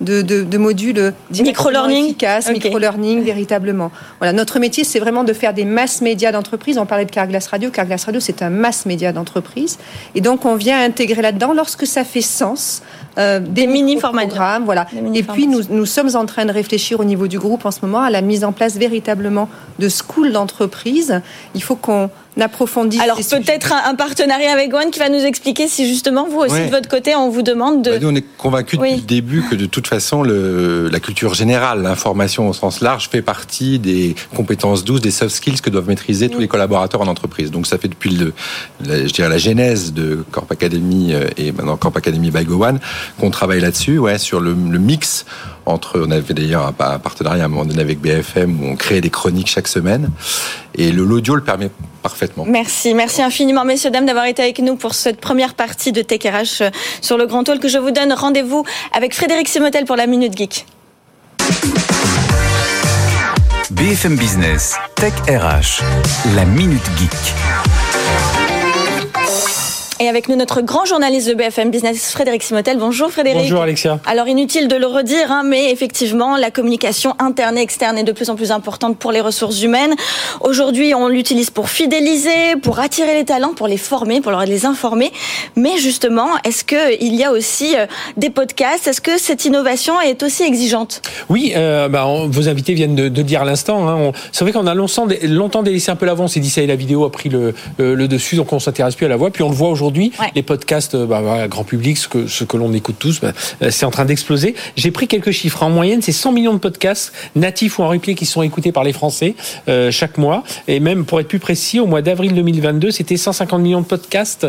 de, 0.02 0.22
de, 0.22 0.58
modules 0.58 1.14
micro-learning 1.32 2.06
efficaces, 2.06 2.52
micro-learning 2.52 3.24
véritablement. 3.24 3.92
Voilà, 4.20 4.34
notre 4.34 4.60
métier, 4.60 4.84
c'est 4.84 5.00
vraiment 5.00 5.24
de 5.24 5.34
faire 5.34 5.54
des 5.54 5.66
mass 5.66 6.02
médias 6.02 6.32
d'entreprise. 6.32 6.78
On 6.78 6.86
parlait 6.86 7.06
de 7.06 7.12
Carglass 7.12 7.48
Radio. 7.48 7.72
Carglass 7.72 8.06
Radio, 8.06 8.22
c'est 8.22 8.42
un 8.42 8.50
mass 8.50 8.86
média 8.86 9.12
d'entreprise. 9.12 9.80
Et 10.14 10.22
donc, 10.22 10.46
on 10.46 10.56
vient 10.56 10.84
intégrer 10.84 11.22
là-dedans 11.22 11.54
lorsque 11.54 11.88
ça 11.88 12.04
fait 12.04 12.22
sens. 12.22 12.84
Euh, 13.18 13.40
des, 13.40 13.66
mini 13.66 14.00
formats 14.00 14.26
voilà. 14.64 14.86
et 15.14 15.24
puis 15.24 15.48
nous, 15.48 15.62
nous 15.70 15.86
sommes 15.86 16.16
en 16.16 16.26
train 16.26 16.46
de 16.46 16.52
réfléchir 16.52 17.00
au 17.00 17.04
niveau 17.04 17.28
du 17.28 17.40
groupe 17.40 17.66
en 17.66 17.72
ce 17.72 17.80
moment 17.82 18.02
à 18.02 18.12
la 18.12 18.22
mise 18.22 18.44
en 18.44 18.52
place 18.52 18.78
véritablement 18.78 19.50
de 19.80 19.90
schools 19.90 20.32
d'entreprise. 20.32 21.22
Il 21.56 21.64
faut 21.64 21.76
qu'on 21.76 22.10
approfondisse. 22.40 23.02
Alors 23.02 23.18
peut-être 23.18 23.74
un, 23.74 23.96
partenariat 23.96 24.52
avec 24.52 24.74
One 24.74 24.92
qui 24.92 25.00
va 25.00 25.10
nous 25.10 25.24
expliquer 25.24 25.68
si 25.68 25.88
justement 25.88 26.28
vous 26.28 26.40
aussi 26.40 26.66
de 26.66 26.70
votre 26.70 26.88
côté 26.88 27.16
on 27.16 27.30
vous 27.30 27.42
demande 27.42 27.84
de. 27.84 27.92
Bah, 27.92 28.00
nous 28.00 28.10
on 28.10 28.16
est 28.16 28.26
convaincus 28.38 28.80
depuis 28.80 28.96
le 28.96 29.02
début 29.02 29.44
que 29.50 29.56
de 29.56 29.66
toute 29.66 29.88
façon 29.88 30.22
le, 30.22 30.88
la 30.90 31.00
culture 31.00 31.34
générale, 31.34 31.82
l'information 31.82 32.48
au 32.48 32.54
sens 32.54 32.82
large 32.82 33.10
fait 33.10 33.22
partie 33.22 33.80
des 33.80 34.16
compétences 34.36 34.84
douces, 34.84 35.02
des 35.02 35.12
soft 35.12 35.36
skills 35.36 35.62
que 35.62 35.70
doivent 35.70 35.88
maîtriser 35.88 36.30
tous 36.30 36.40
les 36.40 36.48
collaborateurs 36.48 37.02
en 37.02 37.08
entreprise. 37.08 37.52
Donc 37.52 37.66
ça 37.66 37.78
fait 37.78 37.88
depuis 37.88 38.12
le, 38.12 38.34
je 38.86 39.12
dirais 39.12 39.30
la 39.30 39.38
genèse 39.38 39.94
de 39.94 40.24
Corp 40.32 40.52
Academy 40.52 41.14
euh, 41.14 41.28
et 41.38 41.52
maintenant 41.52 41.78
Corp 41.78 41.98
Academy 41.98 42.30
by 42.30 42.46
Go 42.46 42.64
One 42.64 42.80
qu'on 43.20 43.32
travaille 43.32 43.62
là-dessus, 43.62 43.98
ouais, 43.98 44.18
sur 44.18 44.40
le, 44.40 44.52
le 44.54 44.80
mix 44.80 45.26
entre, 45.68 46.02
on 46.06 46.12
avait 46.12 46.34
d'ailleurs 46.34 46.66
un, 46.66 46.72
partenariat 46.72 47.44
à 47.44 47.46
un 47.46 47.50
moment 47.50 47.66
donné 47.66 47.82
avec 47.82 48.00
BFM 48.00 48.62
où 48.62 48.68
on 48.68 48.76
crée 48.76 49.02
des 49.02 49.10
chroniques 49.10 49.50
chaque 49.50 49.68
semaine. 49.68 50.10
Et 50.76 50.92
le 50.92 51.04
l'audio 51.04 51.36
le 51.36 51.44
permet 51.44 51.70
parfaitement. 52.02 52.46
Merci, 52.48 52.94
merci 52.94 53.22
infiniment, 53.22 53.66
messieurs, 53.66 53.92
dames, 53.92 54.06
d'avoir 54.06 54.26
été 54.26 54.42
avec 54.42 54.60
nous 54.60 54.76
pour 54.76 54.94
cette 54.94 55.20
première 55.20 55.54
partie 55.54 55.92
de 55.92 56.02
Tech 56.02 56.22
RH 56.24 56.62
euh, 56.62 56.70
sur 57.02 57.18
le 57.18 57.26
Grand 57.26 57.48
Hall 57.50 57.60
que 57.60 57.68
je 57.68 57.78
vous 57.78 57.92
donne. 57.92 58.14
Rendez-vous 58.14 58.64
avec 58.94 59.14
Frédéric 59.14 59.48
Simotel 59.48 59.86
pour 59.86 59.96
la 59.96 60.08
Minute 60.08 60.38
Geek. 60.38 60.66
BFM 63.72 64.16
Business, 64.16 64.76
Tech 64.96 65.14
RH, 65.28 65.84
la 66.36 66.46
Minute 66.46 66.82
Geek. 66.98 67.77
Et 70.00 70.08
avec 70.08 70.30
nous, 70.30 70.36
notre 70.36 70.62
grand 70.62 70.86
journaliste 70.86 71.28
de 71.28 71.34
BFM 71.34 71.72
Business, 71.72 72.12
Frédéric 72.12 72.44
Simotel. 72.44 72.78
Bonjour 72.78 73.10
Frédéric. 73.10 73.42
Bonjour 73.42 73.64
Alexia. 73.64 74.00
Alors 74.06 74.28
inutile 74.28 74.68
de 74.68 74.76
le 74.76 74.86
redire, 74.86 75.32
hein, 75.32 75.42
mais 75.44 75.72
effectivement, 75.72 76.38
la 76.38 76.52
communication 76.52 77.16
interne 77.18 77.58
et 77.58 77.62
externe 77.62 77.98
est 77.98 78.04
de 78.04 78.12
plus 78.12 78.30
en 78.30 78.36
plus 78.36 78.52
importante 78.52 79.00
pour 79.00 79.12
les 79.12 79.22
ressources 79.22 79.64
humaines. 79.64 79.96
Aujourd'hui, 80.42 80.94
on 80.94 81.08
l'utilise 81.08 81.50
pour 81.50 81.70
fidéliser, 81.70 82.58
pour 82.62 82.80
attirer 82.80 83.16
les 83.16 83.26
talents, 83.26 83.56
pour 83.56 83.68
les 83.68 83.78
former, 83.78 84.22
pour 84.22 84.32
les 84.34 84.68
informer. 84.68 85.12
Mais 85.56 85.78
justement, 85.80 86.28
est-ce 86.44 86.64
qu'il 86.64 87.16
y 87.16 87.24
a 87.24 87.32
aussi 87.32 87.76
euh, 87.76 87.88
des 88.18 88.30
podcasts? 88.30 88.88
Est-ce 88.88 89.02
que 89.02 89.18
cette 89.18 89.46
innovation 89.46 90.00
est 90.00 90.22
aussi 90.22 90.44
exigeante? 90.44 91.02
Oui, 91.28 91.54
euh, 91.56 91.90
bah, 91.90 92.06
vos 92.28 92.50
invités 92.50 92.76
viennent 92.76 92.96
de, 92.96 93.10
de 93.10 93.22
dire 93.24 93.42
à 93.42 93.46
l'instant. 93.46 93.90
Hein, 93.90 94.12
c'est 94.32 94.46
vrai 94.46 94.52
qu'on 94.52 94.68
a 94.68 94.76
longtemps, 94.76 95.08
longtemps 95.24 95.64
délaissé 95.64 95.90
un 95.90 95.96
peu 95.96 96.06
l'avance. 96.06 96.34
C'est 96.34 96.40
dit 96.40 96.52
ça 96.52 96.62
et 96.62 96.68
la 96.68 96.76
vidéo 96.76 97.04
a 97.04 97.12
pris 97.12 97.30
le, 97.30 97.56
le, 97.80 98.08
dessus, 98.08 98.36
donc 98.36 98.54
on 98.54 98.60
s'intéresse 98.60 98.94
plus 98.94 99.08
à 99.08 99.10
la 99.10 99.18
voix. 99.18 99.32
Puis 99.32 99.42
on 99.42 99.50
le 99.50 99.56
voit 99.56 99.70
aujourd'hui 99.70 99.87
aujourd'hui. 99.88 100.12
Les 100.36 100.44
podcasts, 100.44 100.96
euh, 100.96 101.06
bah, 101.06 101.48
grand 101.48 101.64
public, 101.64 101.98
ce 101.98 102.08
que, 102.08 102.28
ce 102.28 102.44
que 102.44 102.58
l'on 102.58 102.74
écoute 102.74 102.98
tous, 103.00 103.22
bah, 103.22 103.32
euh, 103.62 103.72
c'est 103.72 103.86
en 103.86 103.92
train 103.92 104.04
d'exploser. 104.06 104.54
J'ai 104.76 104.92
pris 104.92 105.08
quelques 105.08 105.32
chiffres. 105.32 105.64
En 105.64 105.70
moyenne, 105.70 106.02
c'est 106.02 106.12
100 106.12 106.34
millions 106.34 106.54
de 106.54 106.60
podcasts 106.60 107.14
natifs 107.36 107.80
ou 107.80 107.84
en 107.84 107.88
replay 107.88 108.16
qui 108.16 108.26
sont 108.26 108.42
écoutés 108.42 108.72
par 108.72 108.84
les 108.84 108.92
Français 108.92 109.36
euh, 109.70 109.90
chaque 109.92 110.18
mois. 110.18 110.44
Et 110.68 110.80
même, 110.80 111.06
pour 111.06 111.20
être 111.22 111.28
plus 111.28 111.40
précis, 111.40 111.80
au 111.80 111.86
mois 111.86 112.02
d'avril 112.02 112.34
2022, 112.36 112.92
c'était 112.92 113.16
150 113.16 113.62
millions 113.62 113.82
de 113.82 113.86
podcasts 113.86 114.48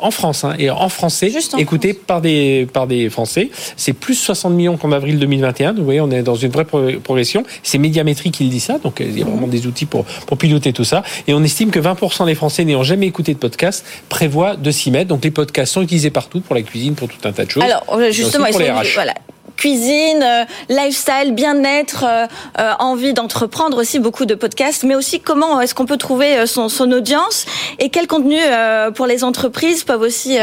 en 0.00 0.10
France. 0.10 0.44
Hein, 0.44 0.54
et 0.58 0.70
en 0.70 0.88
français, 0.88 1.32
écoutés 1.58 1.92
par 1.94 2.20
des, 2.20 2.68
par 2.72 2.86
des 2.86 3.10
Français. 3.10 3.50
C'est 3.76 3.92
plus 3.92 4.14
60 4.14 4.52
millions 4.52 4.76
qu'en 4.76 4.92
avril 4.92 5.18
2021. 5.18 5.70
Donc, 5.70 5.78
vous 5.78 5.84
voyez, 5.84 6.00
on 6.00 6.10
est 6.10 6.22
dans 6.22 6.34
une 6.34 6.50
vraie 6.50 6.64
progression. 6.64 7.44
C'est 7.62 7.78
Médiamétrie 7.78 8.30
qui 8.30 8.44
le 8.44 8.50
dit 8.50 8.60
ça. 8.60 8.78
Donc, 8.78 9.00
il 9.00 9.18
y 9.18 9.22
a 9.22 9.24
vraiment 9.24 9.48
des 9.48 9.66
outils 9.66 9.86
pour, 9.86 10.04
pour 10.04 10.38
piloter 10.38 10.72
tout 10.72 10.84
ça. 10.84 11.02
Et 11.26 11.34
on 11.34 11.42
estime 11.42 11.70
que 11.70 11.80
20% 11.80 12.26
des 12.26 12.34
Français 12.34 12.64
n'ayant 12.64 12.82
jamais 12.82 13.06
écouté 13.06 13.34
de 13.34 13.38
podcast 13.38 13.84
prévoient 14.08 14.56
de 14.56 14.67
s'y 14.70 14.90
mettre. 14.90 15.08
Donc 15.08 15.24
les 15.24 15.30
podcasts 15.30 15.72
sont 15.72 15.82
utilisés 15.82 16.10
partout 16.10 16.40
pour 16.40 16.54
la 16.54 16.62
cuisine, 16.62 16.94
pour 16.94 17.08
tout 17.08 17.16
un 17.24 17.32
tas 17.32 17.44
de 17.44 17.50
choses. 17.50 17.62
Alors 17.62 17.84
justement, 18.10 18.46
pour 18.50 18.60
les 18.60 18.70
voilà, 18.94 19.14
cuisine, 19.58 20.22
euh, 20.22 20.44
lifestyle, 20.70 21.34
bien-être, 21.34 22.04
euh, 22.06 22.26
euh, 22.58 22.72
envie 22.78 23.12
d'entreprendre 23.12 23.76
aussi 23.76 23.98
beaucoup 23.98 24.24
de 24.24 24.34
podcasts, 24.34 24.84
mais 24.84 24.94
aussi 24.94 25.20
comment 25.20 25.60
est-ce 25.60 25.74
qu'on 25.74 25.84
peut 25.84 25.96
trouver 25.96 26.46
son, 26.46 26.68
son, 26.68 26.92
audience 26.92 27.44
et 27.80 27.90
quel 27.90 28.06
contenu 28.06 28.36
pour 28.94 29.06
les 29.06 29.24
entreprises 29.24 29.82
peuvent 29.82 30.00
aussi 30.00 30.38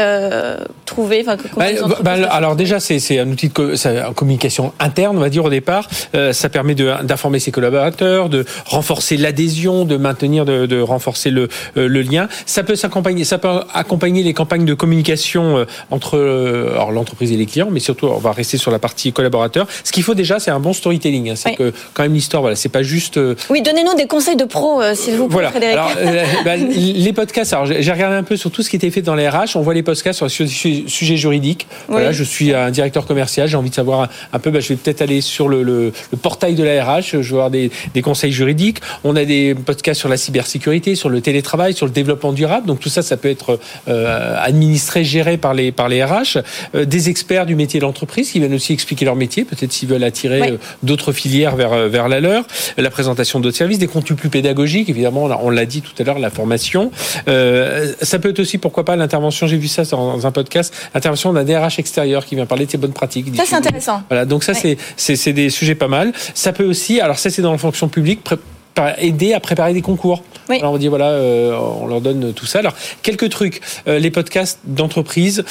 trouver. 0.84 1.24
Bah, 1.24 1.36
bah, 2.02 2.12
alors 2.30 2.54
déjà, 2.54 2.78
c'est 2.78 3.18
un 3.18 3.28
outil 3.28 3.48
de 3.48 4.12
communication 4.12 4.72
interne, 4.78 5.16
on 5.16 5.20
va 5.20 5.30
dire 5.30 5.44
au 5.44 5.50
départ. 5.50 5.88
ça 6.32 6.48
permet 6.50 6.74
d'informer 6.74 7.38
ses 7.38 7.50
collaborateurs, 7.50 8.28
de 8.28 8.44
renforcer 8.66 9.16
l'adhésion, 9.16 9.86
de 9.86 9.96
maintenir, 9.96 10.44
de, 10.44 10.66
de 10.66 10.80
renforcer 10.80 11.30
le, 11.30 11.48
le, 11.74 12.02
lien. 12.02 12.28
Ça 12.44 12.62
peut 12.62 12.76
s'accompagner, 12.76 13.24
ça 13.24 13.38
peut 13.38 13.62
accompagner 13.72 14.22
les 14.22 14.34
campagnes 14.34 14.66
de 14.66 14.74
communication 14.74 15.66
entre 15.90 16.18
l'entreprise 16.92 17.32
et 17.32 17.36
les 17.36 17.46
clients, 17.46 17.70
mais 17.70 17.80
surtout, 17.80 18.06
on 18.06 18.18
va 18.18 18.32
rester 18.32 18.58
sur 18.58 18.70
la 18.70 18.78
partie 18.78 19.05
aussi 19.06 19.12
collaborateurs. 19.12 19.66
Ce 19.84 19.92
qu'il 19.92 20.02
faut 20.02 20.14
déjà, 20.14 20.38
c'est 20.38 20.50
un 20.50 20.60
bon 20.60 20.72
storytelling. 20.72 21.30
Hein. 21.30 21.34
C'est 21.36 21.54
que 21.54 21.72
quand 21.94 22.02
même 22.02 22.14
l'histoire, 22.14 22.42
voilà, 22.42 22.56
c'est 22.56 22.68
pas 22.68 22.82
juste. 22.82 23.18
Oui, 23.50 23.62
donnez-nous 23.62 23.94
des 23.94 24.06
conseils 24.06 24.36
de 24.36 24.44
pro, 24.44 24.82
s'il 24.94 25.16
vous 25.16 25.26
plaît, 25.26 25.34
voilà. 25.34 25.50
Frédéric. 25.50 25.76
Alors, 25.76 25.92
bah, 26.44 26.56
les 26.56 27.12
podcasts. 27.12 27.52
Alors, 27.52 27.66
j'ai 27.66 27.92
regardé 27.92 28.16
un 28.16 28.22
peu 28.22 28.36
sur 28.36 28.50
tout 28.50 28.62
ce 28.62 28.70
qui 28.70 28.76
était 28.76 28.90
fait 28.90 29.02
dans 29.02 29.14
les 29.14 29.28
RH. 29.28 29.56
On 29.56 29.60
voit 29.60 29.74
les 29.74 29.82
podcasts 29.82 30.26
sur 30.26 30.44
les 30.44 30.86
sujets 30.88 31.16
juridiques. 31.16 31.66
Voilà, 31.88 32.12
je 32.12 32.24
suis 32.24 32.54
un 32.54 32.70
directeur 32.70 33.06
commercial. 33.06 33.48
J'ai 33.48 33.56
envie 33.56 33.70
de 33.70 33.74
savoir 33.74 34.08
un, 34.32 34.38
peu. 34.38 34.50
Bah, 34.50 34.60
je 34.60 34.68
vais 34.68 34.76
peut-être 34.76 35.02
aller 35.02 35.20
sur 35.20 35.48
le, 35.48 35.62
le, 35.62 35.92
le, 36.10 36.16
portail 36.16 36.54
de 36.54 36.64
la 36.64 36.84
RH. 36.84 37.02
Je 37.02 37.16
vais 37.18 37.26
avoir 37.28 37.50
des, 37.50 37.70
des 37.94 38.02
conseils 38.02 38.32
juridiques. 38.32 38.78
On 39.04 39.16
a 39.16 39.24
des 39.24 39.54
podcasts 39.54 40.00
sur 40.00 40.08
la 40.08 40.16
cybersécurité, 40.16 40.94
sur 40.94 41.08
le 41.08 41.20
télétravail, 41.20 41.74
sur 41.74 41.86
le 41.86 41.92
développement 41.92 42.32
durable. 42.32 42.66
Donc 42.66 42.80
tout 42.80 42.88
ça, 42.88 43.02
ça 43.02 43.16
peut 43.16 43.30
être 43.30 43.58
euh, 43.88 44.36
administré, 44.38 45.04
géré 45.04 45.36
par 45.36 45.54
les 45.54 45.72
par 45.72 45.88
les 45.88 46.02
RH. 46.04 46.38
Euh, 46.74 46.84
des 46.84 47.10
experts 47.10 47.46
du 47.46 47.54
métier 47.54 47.80
de 47.80 47.84
l'entreprise 47.84 48.30
qui 48.30 48.38
viennent 48.38 48.54
aussi 48.54 48.72
expliquer 48.72 48.95
leur 49.04 49.16
métier, 49.16 49.44
peut-être 49.44 49.72
s'ils 49.72 49.88
veulent 49.88 50.04
attirer 50.04 50.50
euh, 50.50 50.56
d'autres 50.82 51.12
filières 51.12 51.56
vers 51.56 51.88
vers 51.88 52.08
la 52.08 52.20
leur. 52.20 52.44
La 52.76 52.90
présentation 52.90 53.40
d'autres 53.40 53.56
services, 53.56 53.78
des 53.78 53.86
contenus 53.86 54.18
plus 54.18 54.28
pédagogiques, 54.28 54.88
évidemment, 54.88 55.24
on 55.42 55.50
l'a 55.50 55.66
dit 55.66 55.82
tout 55.82 55.92
à 55.98 56.04
l'heure, 56.04 56.18
la 56.18 56.30
formation. 56.30 56.90
ça 57.26 58.18
peut 58.18 58.30
être 58.30 58.40
aussi, 58.40 58.58
pourquoi 58.58 58.84
pas, 58.84 58.96
l'intervention. 58.96 59.46
J'ai 59.46 59.56
vu 59.58 59.68
ça 59.68 59.84
dans 59.84 60.26
un 60.26 60.32
podcast, 60.32 60.74
l'intervention 60.94 61.32
d'un 61.32 61.44
DRH 61.44 61.78
extérieur 61.78 62.24
qui 62.24 62.34
vient 62.34 62.46
parler 62.46 62.66
de 62.66 62.70
ses 62.70 62.78
bonnes 62.78 62.92
pratiques. 62.92 63.26
Ça, 63.36 63.44
c'est 63.46 63.56
intéressant. 63.56 64.02
Voilà, 64.08 64.24
donc 64.24 64.44
ça, 64.44 64.54
c'est 64.54 64.76
c'est 64.96 65.32
des 65.32 65.50
sujets 65.50 65.74
pas 65.74 65.88
mal. 65.88 66.12
Ça 66.34 66.52
peut 66.52 66.64
aussi, 66.64 67.00
alors 67.00 67.18
ça, 67.18 67.30
c'est 67.30 67.42
dans 67.42 67.52
la 67.52 67.58
fonction 67.58 67.88
publique 67.88 68.20
aider 68.98 69.32
à 69.32 69.40
préparer 69.40 69.72
des 69.72 69.82
concours. 69.82 70.22
Alors 70.48 70.72
on 70.72 70.78
dit 70.78 70.88
voilà, 70.88 71.10
euh, 71.10 71.56
on 71.56 71.86
leur 71.86 72.00
donne 72.00 72.32
tout 72.32 72.46
ça. 72.46 72.60
Alors 72.60 72.74
quelques 73.02 73.30
trucs, 73.30 73.60
euh, 73.88 73.98
les 73.98 74.10
podcasts 74.10 74.60
d'entreprise, 74.64 75.44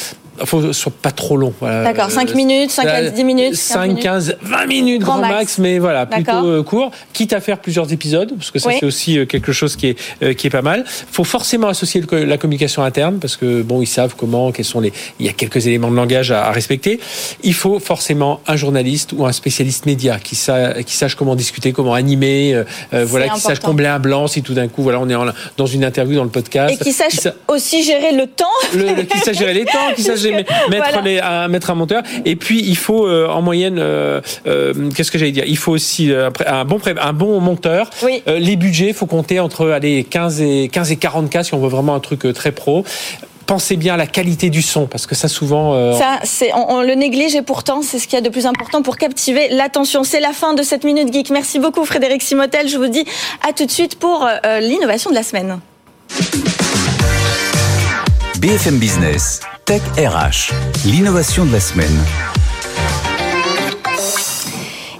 faut 0.43 0.73
soit 0.73 0.91
pas 1.01 1.11
trop 1.11 1.37
long. 1.37 1.53
D'accord, 1.61 2.11
5 2.11 2.29
euh, 2.29 2.35
minutes, 2.35 2.71
5 2.71 2.85
à 2.87 3.09
10 3.09 3.23
minutes. 3.23 3.55
5, 3.55 3.99
15, 3.99 4.37
20 4.41 4.65
minutes 4.65 5.01
grand, 5.01 5.17
max. 5.17 5.57
mais 5.57 5.79
voilà, 5.79 6.05
plutôt 6.05 6.63
court. 6.63 6.91
Quitte 7.13 7.33
à 7.33 7.41
faire 7.41 7.59
plusieurs 7.59 7.91
épisodes, 7.93 8.33
parce 8.37 8.51
que 8.51 8.59
ça 8.59 8.71
c'est 8.79 8.85
aussi 8.85 9.25
quelque 9.27 9.51
chose 9.51 9.75
qui 9.75 9.87
est 9.87 10.35
qui 10.35 10.47
est 10.47 10.51
pas 10.51 10.61
mal. 10.61 10.83
Faut 10.85 11.23
forcément 11.23 11.67
associer 11.67 12.03
la 12.11 12.37
communication 12.37 12.83
interne, 12.83 13.19
parce 13.19 13.37
que 13.37 13.61
bon, 13.61 13.81
ils 13.81 13.87
savent 13.87 14.15
comment, 14.17 14.51
quels 14.51 14.65
sont 14.65 14.79
les. 14.79 14.91
Il 15.19 15.25
y 15.25 15.29
a 15.29 15.33
quelques 15.33 15.67
éléments 15.67 15.89
de 15.89 15.95
langage 15.95 16.31
à, 16.31 16.51
respecter. 16.51 16.99
Il 17.43 17.53
faut 17.53 17.79
forcément 17.79 18.41
un 18.47 18.55
journaliste 18.55 19.13
ou 19.13 19.25
un 19.25 19.31
spécialiste 19.31 19.85
média 19.85 20.19
qui, 20.19 20.37
qui 20.85 20.95
sache 20.95 21.15
comment 21.15 21.35
discuter, 21.35 21.71
comment 21.71 21.93
animer 21.93 22.63
voilà, 22.91 23.29
qui 23.29 23.39
sache 23.39 23.59
combler 23.59 23.87
un 23.87 23.99
blanc 23.99 24.27
si 24.27 24.41
tout 24.41 24.53
d'un 24.53 24.67
coup, 24.67 24.83
voilà, 24.83 24.99
on 24.99 25.09
est 25.09 25.33
dans 25.57 25.65
une 25.65 25.83
interview 25.83 26.15
dans 26.15 26.23
le 26.23 26.29
podcast. 26.29 26.73
Et 26.73 26.83
qui 26.83 26.91
sache 26.91 27.27
aussi 27.47 27.83
gérer 27.83 28.11
le 28.11 28.27
temps. 28.27 28.45
Le, 28.73 29.03
qui 29.03 29.17
sache 29.19 29.37
gérer 29.37 29.53
les 29.53 29.65
temps, 29.65 29.93
qui 29.95 30.01
sache 30.03 30.19
mettre, 30.69 31.01
les, 31.03 31.19
un, 31.19 31.47
mettre 31.47 31.69
un 31.69 31.75
monteur. 31.75 32.03
Et 32.25 32.35
puis, 32.35 32.61
il 32.61 32.77
faut, 32.77 33.07
euh, 33.07 33.27
en 33.27 33.41
moyenne, 33.41 33.77
euh, 33.79 34.21
euh, 34.47 34.73
qu'est-ce 34.95 35.11
que 35.11 35.17
j'allais 35.17 35.31
dire? 35.31 35.45
Il 35.47 35.57
faut 35.57 35.71
aussi 35.71 36.11
un 36.13 36.65
bon, 36.65 36.79
un 37.01 37.13
bon 37.13 37.39
monteur. 37.39 37.89
Oui. 38.03 38.21
les 38.25 38.55
budgets, 38.55 38.87
il 38.87 38.93
faut 38.93 39.05
compter 39.05 39.39
entre 39.39 39.69
allez, 39.69 40.03
15 40.03 40.41
et 40.41 40.69
15 40.71 40.91
et 40.91 40.97
40 40.97 41.29
cas 41.29 41.43
si 41.43 41.53
on 41.53 41.59
veut 41.59 41.69
vraiment 41.69 41.95
un 41.95 41.99
truc 41.99 42.31
très 42.33 42.51
pro 42.51 42.85
pensez 43.45 43.77
bien 43.77 43.93
à 43.93 43.97
la 43.97 44.07
qualité 44.07 44.49
du 44.49 44.61
son, 44.61 44.87
parce 44.87 45.05
que 45.05 45.15
ça 45.15 45.27
souvent... 45.27 45.73
Euh, 45.73 45.93
ça, 45.93 46.19
c'est, 46.23 46.51
on, 46.53 46.81
le 46.81 46.95
néglige 46.95 47.35
et 47.35 47.41
pourtant 47.41 47.81
c'est 47.81 47.99
ce 47.99 48.07
qu'il 48.07 48.15
y 48.15 48.17
a 48.17 48.21
de 48.21 48.29
plus 48.29 48.45
important 48.45 48.81
pour 48.81 48.97
captiver 48.97 49.47
l'attention. 49.49 50.03
C'est 50.03 50.19
la 50.19 50.33
fin 50.33 50.53
de 50.53 50.63
cette 50.63 50.83
Minute 50.83 51.13
Geek. 51.13 51.29
Merci 51.29 51.59
beaucoup 51.59 51.85
Frédéric 51.85 52.21
Simotel. 52.21 52.67
Je 52.67 52.77
vous 52.77 52.87
dis 52.87 53.05
à 53.47 53.53
tout 53.53 53.65
de 53.65 53.71
suite 53.71 53.97
pour 53.97 54.25
euh, 54.25 54.59
l'innovation 54.59 55.09
de 55.09 55.15
la 55.15 55.23
semaine. 55.23 55.59
BFM 58.45 58.77
Business, 58.77 59.39
Tech 59.65 59.81
RH, 59.97 60.53
l'innovation 60.85 61.45
de 61.45 61.51
la 61.51 61.59
semaine. 61.59 61.97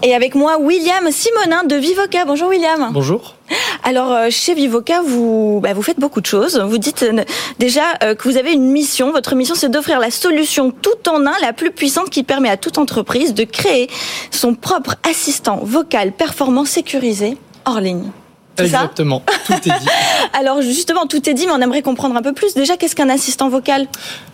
Et 0.01 0.15
avec 0.15 0.33
moi, 0.33 0.57
William 0.59 1.11
Simonin 1.11 1.63
de 1.63 1.75
Vivoca. 1.75 2.25
Bonjour 2.25 2.49
William. 2.49 2.89
Bonjour. 2.91 3.35
Alors 3.83 4.11
euh, 4.11 4.27
chez 4.31 4.55
Vivoca, 4.55 5.03
vous, 5.03 5.59
bah, 5.61 5.73
vous 5.75 5.83
faites 5.83 5.99
beaucoup 5.99 6.21
de 6.21 6.25
choses. 6.25 6.59
Vous 6.59 6.79
dites 6.79 7.03
euh, 7.03 7.23
déjà 7.59 7.83
euh, 8.01 8.15
que 8.15 8.27
vous 8.27 8.37
avez 8.37 8.51
une 8.51 8.71
mission. 8.71 9.11
Votre 9.11 9.35
mission, 9.35 9.53
c'est 9.53 9.69
d'offrir 9.69 9.99
la 9.99 10.09
solution 10.09 10.71
tout 10.71 11.07
en 11.07 11.27
un, 11.27 11.35
la 11.39 11.53
plus 11.53 11.69
puissante 11.69 12.09
qui 12.09 12.23
permet 12.23 12.49
à 12.49 12.57
toute 12.57 12.79
entreprise 12.79 13.35
de 13.35 13.43
créer 13.43 13.91
son 14.31 14.55
propre 14.55 14.95
assistant 15.07 15.59
vocal 15.61 16.13
performant 16.13 16.65
sécurisé 16.65 17.37
hors 17.65 17.79
ligne. 17.79 18.09
Exactement, 18.57 19.21
tout 19.45 19.53
est 19.53 19.59
dit. 19.59 19.69
Alors 20.33 20.61
justement, 20.61 21.05
tout 21.05 21.29
est 21.29 21.33
dit, 21.33 21.45
mais 21.45 21.53
on 21.53 21.61
aimerait 21.61 21.81
comprendre 21.81 22.15
un 22.15 22.21
peu 22.21 22.33
plus. 22.33 22.53
Déjà, 22.53 22.77
qu'est-ce 22.77 22.95
qu'un 22.95 23.09
assistant 23.09 23.49
vocal? 23.49 23.87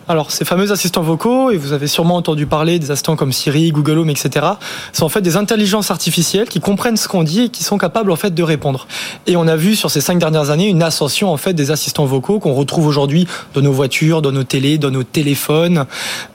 Alors, 0.08 0.30
ces 0.32 0.44
fameux 0.44 0.72
assistants 0.72 1.02
vocaux, 1.02 1.50
et 1.50 1.56
vous 1.56 1.72
avez 1.72 1.86
sûrement 1.86 2.16
entendu 2.16 2.46
parler 2.46 2.78
des 2.78 2.90
assistants 2.90 3.14
comme 3.16 3.32
Siri, 3.32 3.70
Google 3.70 3.98
Home, 3.98 4.10
etc., 4.10 4.46
sont 4.92 5.04
en 5.04 5.08
fait 5.08 5.20
des 5.20 5.36
intelligences 5.36 5.90
artificielles 5.90 6.48
qui 6.48 6.60
comprennent 6.60 6.96
ce 6.96 7.08
qu'on 7.08 7.22
dit 7.22 7.42
et 7.42 7.48
qui 7.48 7.62
sont 7.64 7.78
capables 7.78 8.10
en 8.10 8.16
fait 8.16 8.34
de 8.34 8.42
répondre. 8.42 8.86
Et 9.26 9.36
on 9.36 9.46
a 9.46 9.56
vu 9.56 9.76
sur 9.76 9.90
ces 9.90 10.00
cinq 10.00 10.18
dernières 10.18 10.50
années 10.50 10.68
une 10.68 10.82
ascension 10.82 11.32
en 11.32 11.36
fait 11.36 11.52
des 11.52 11.70
assistants 11.70 12.04
vocaux 12.04 12.40
qu'on 12.40 12.54
retrouve 12.54 12.86
aujourd'hui 12.86 13.26
dans 13.54 13.60
nos 13.60 13.72
voitures, 13.72 14.22
dans 14.22 14.32
nos 14.32 14.44
télés, 14.44 14.78
dans 14.78 14.90
nos 14.90 15.04
téléphones. 15.04 15.86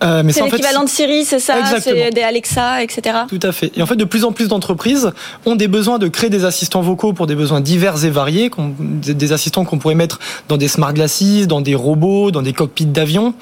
Euh, 0.03 0.23
mais 0.23 0.31
c'est 0.31 0.43
l'équivalent 0.43 0.83
de 0.83 0.89
Siri, 0.89 1.25
c'est 1.25 1.39
ça? 1.39 1.55
C'est 1.81 2.11
des 2.11 2.21
Alexa, 2.21 2.81
etc. 2.81 3.01
Tout 3.27 3.39
à 3.43 3.51
fait. 3.51 3.71
Et 3.77 3.81
en 3.81 3.85
fait, 3.85 3.95
de 3.95 4.05
plus 4.05 4.23
en 4.23 4.31
plus 4.31 4.47
d'entreprises 4.47 5.11
ont 5.45 5.55
des 5.55 5.67
besoins 5.67 5.99
de 5.99 6.07
créer 6.07 6.29
des 6.29 6.45
assistants 6.45 6.81
vocaux 6.81 7.13
pour 7.13 7.27
des 7.27 7.35
besoins 7.35 7.61
divers 7.61 7.77
divers 7.77 8.05
et 8.05 8.09
variés, 8.09 8.51
des 8.79 9.33
assistants 9.33 9.46
qu'on 9.51 9.77
pourrait 9.77 9.95
mettre 9.95 10.19
dans 10.47 10.57
des 10.57 10.67
smart 10.67 10.93
glasses, 10.93 11.47
dans 11.47 11.61
des 11.61 11.75
robots, 11.75 12.31
dans 12.31 12.41
des 12.41 12.53
cockpits 12.53 12.85
d'avion. 12.85 13.33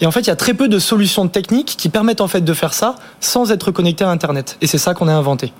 Et 0.00 0.06
en 0.06 0.10
fait, 0.10 0.20
il 0.20 0.28
y 0.28 0.30
a 0.30 0.36
très 0.36 0.54
peu 0.54 0.68
de 0.68 0.78
solutions 0.78 1.28
techniques 1.28 1.74
qui 1.76 1.88
permettent 1.88 2.20
en 2.20 2.28
fait 2.28 2.40
de 2.42 2.54
faire 2.54 2.74
ça 2.74 2.96
sans 3.20 3.50
être 3.50 3.70
connecté 3.70 4.04
à 4.04 4.10
Internet. 4.10 4.56
Et 4.60 4.66
c'est 4.66 4.78
ça 4.78 4.94
qu'on 4.94 5.08
a 5.08 5.12
inventé. 5.12 5.52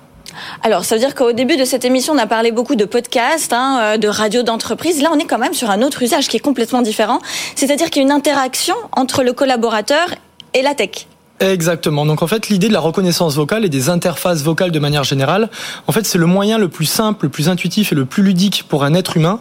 Alors, 0.63 0.85
ça 0.85 0.95
veut 0.95 1.01
dire 1.01 1.15
qu'au 1.15 1.31
début 1.31 1.57
de 1.57 1.65
cette 1.65 1.85
émission, 1.85 2.13
on 2.13 2.17
a 2.17 2.27
parlé 2.27 2.51
beaucoup 2.51 2.75
de 2.75 2.85
podcasts, 2.85 3.53
hein, 3.53 3.79
euh, 3.81 3.97
de 3.97 4.07
radio 4.07 4.43
d'entreprise. 4.43 5.01
Là, 5.01 5.09
on 5.13 5.19
est 5.19 5.25
quand 5.25 5.37
même 5.37 5.53
sur 5.53 5.69
un 5.69 5.81
autre 5.81 6.01
usage 6.01 6.27
qui 6.27 6.37
est 6.37 6.41
complètement 6.41 6.81
différent. 6.81 7.19
C'est-à-dire 7.55 7.89
qu'il 7.89 8.01
y 8.01 8.05
a 8.05 8.07
une 8.07 8.13
interaction 8.13 8.75
entre 8.91 9.23
le 9.23 9.33
collaborateur 9.33 10.15
et 10.53 10.61
la 10.61 10.75
tech. 10.75 11.07
Exactement. 11.39 12.05
Donc 12.05 12.21
en 12.21 12.27
fait, 12.27 12.49
l'idée 12.49 12.67
de 12.67 12.73
la 12.73 12.79
reconnaissance 12.79 13.35
vocale 13.35 13.65
et 13.65 13.69
des 13.69 13.89
interfaces 13.89 14.43
vocales 14.43 14.71
de 14.71 14.79
manière 14.79 15.03
générale, 15.03 15.49
en 15.87 15.91
fait, 15.91 16.05
c'est 16.05 16.17
le 16.17 16.25
moyen 16.25 16.57
le 16.57 16.67
plus 16.67 16.85
simple, 16.85 17.25
le 17.25 17.29
plus 17.29 17.49
intuitif 17.49 17.91
et 17.91 17.95
le 17.95 18.05
plus 18.05 18.23
ludique 18.23 18.65
pour 18.67 18.83
un 18.83 18.93
être 18.93 19.17
humain 19.17 19.39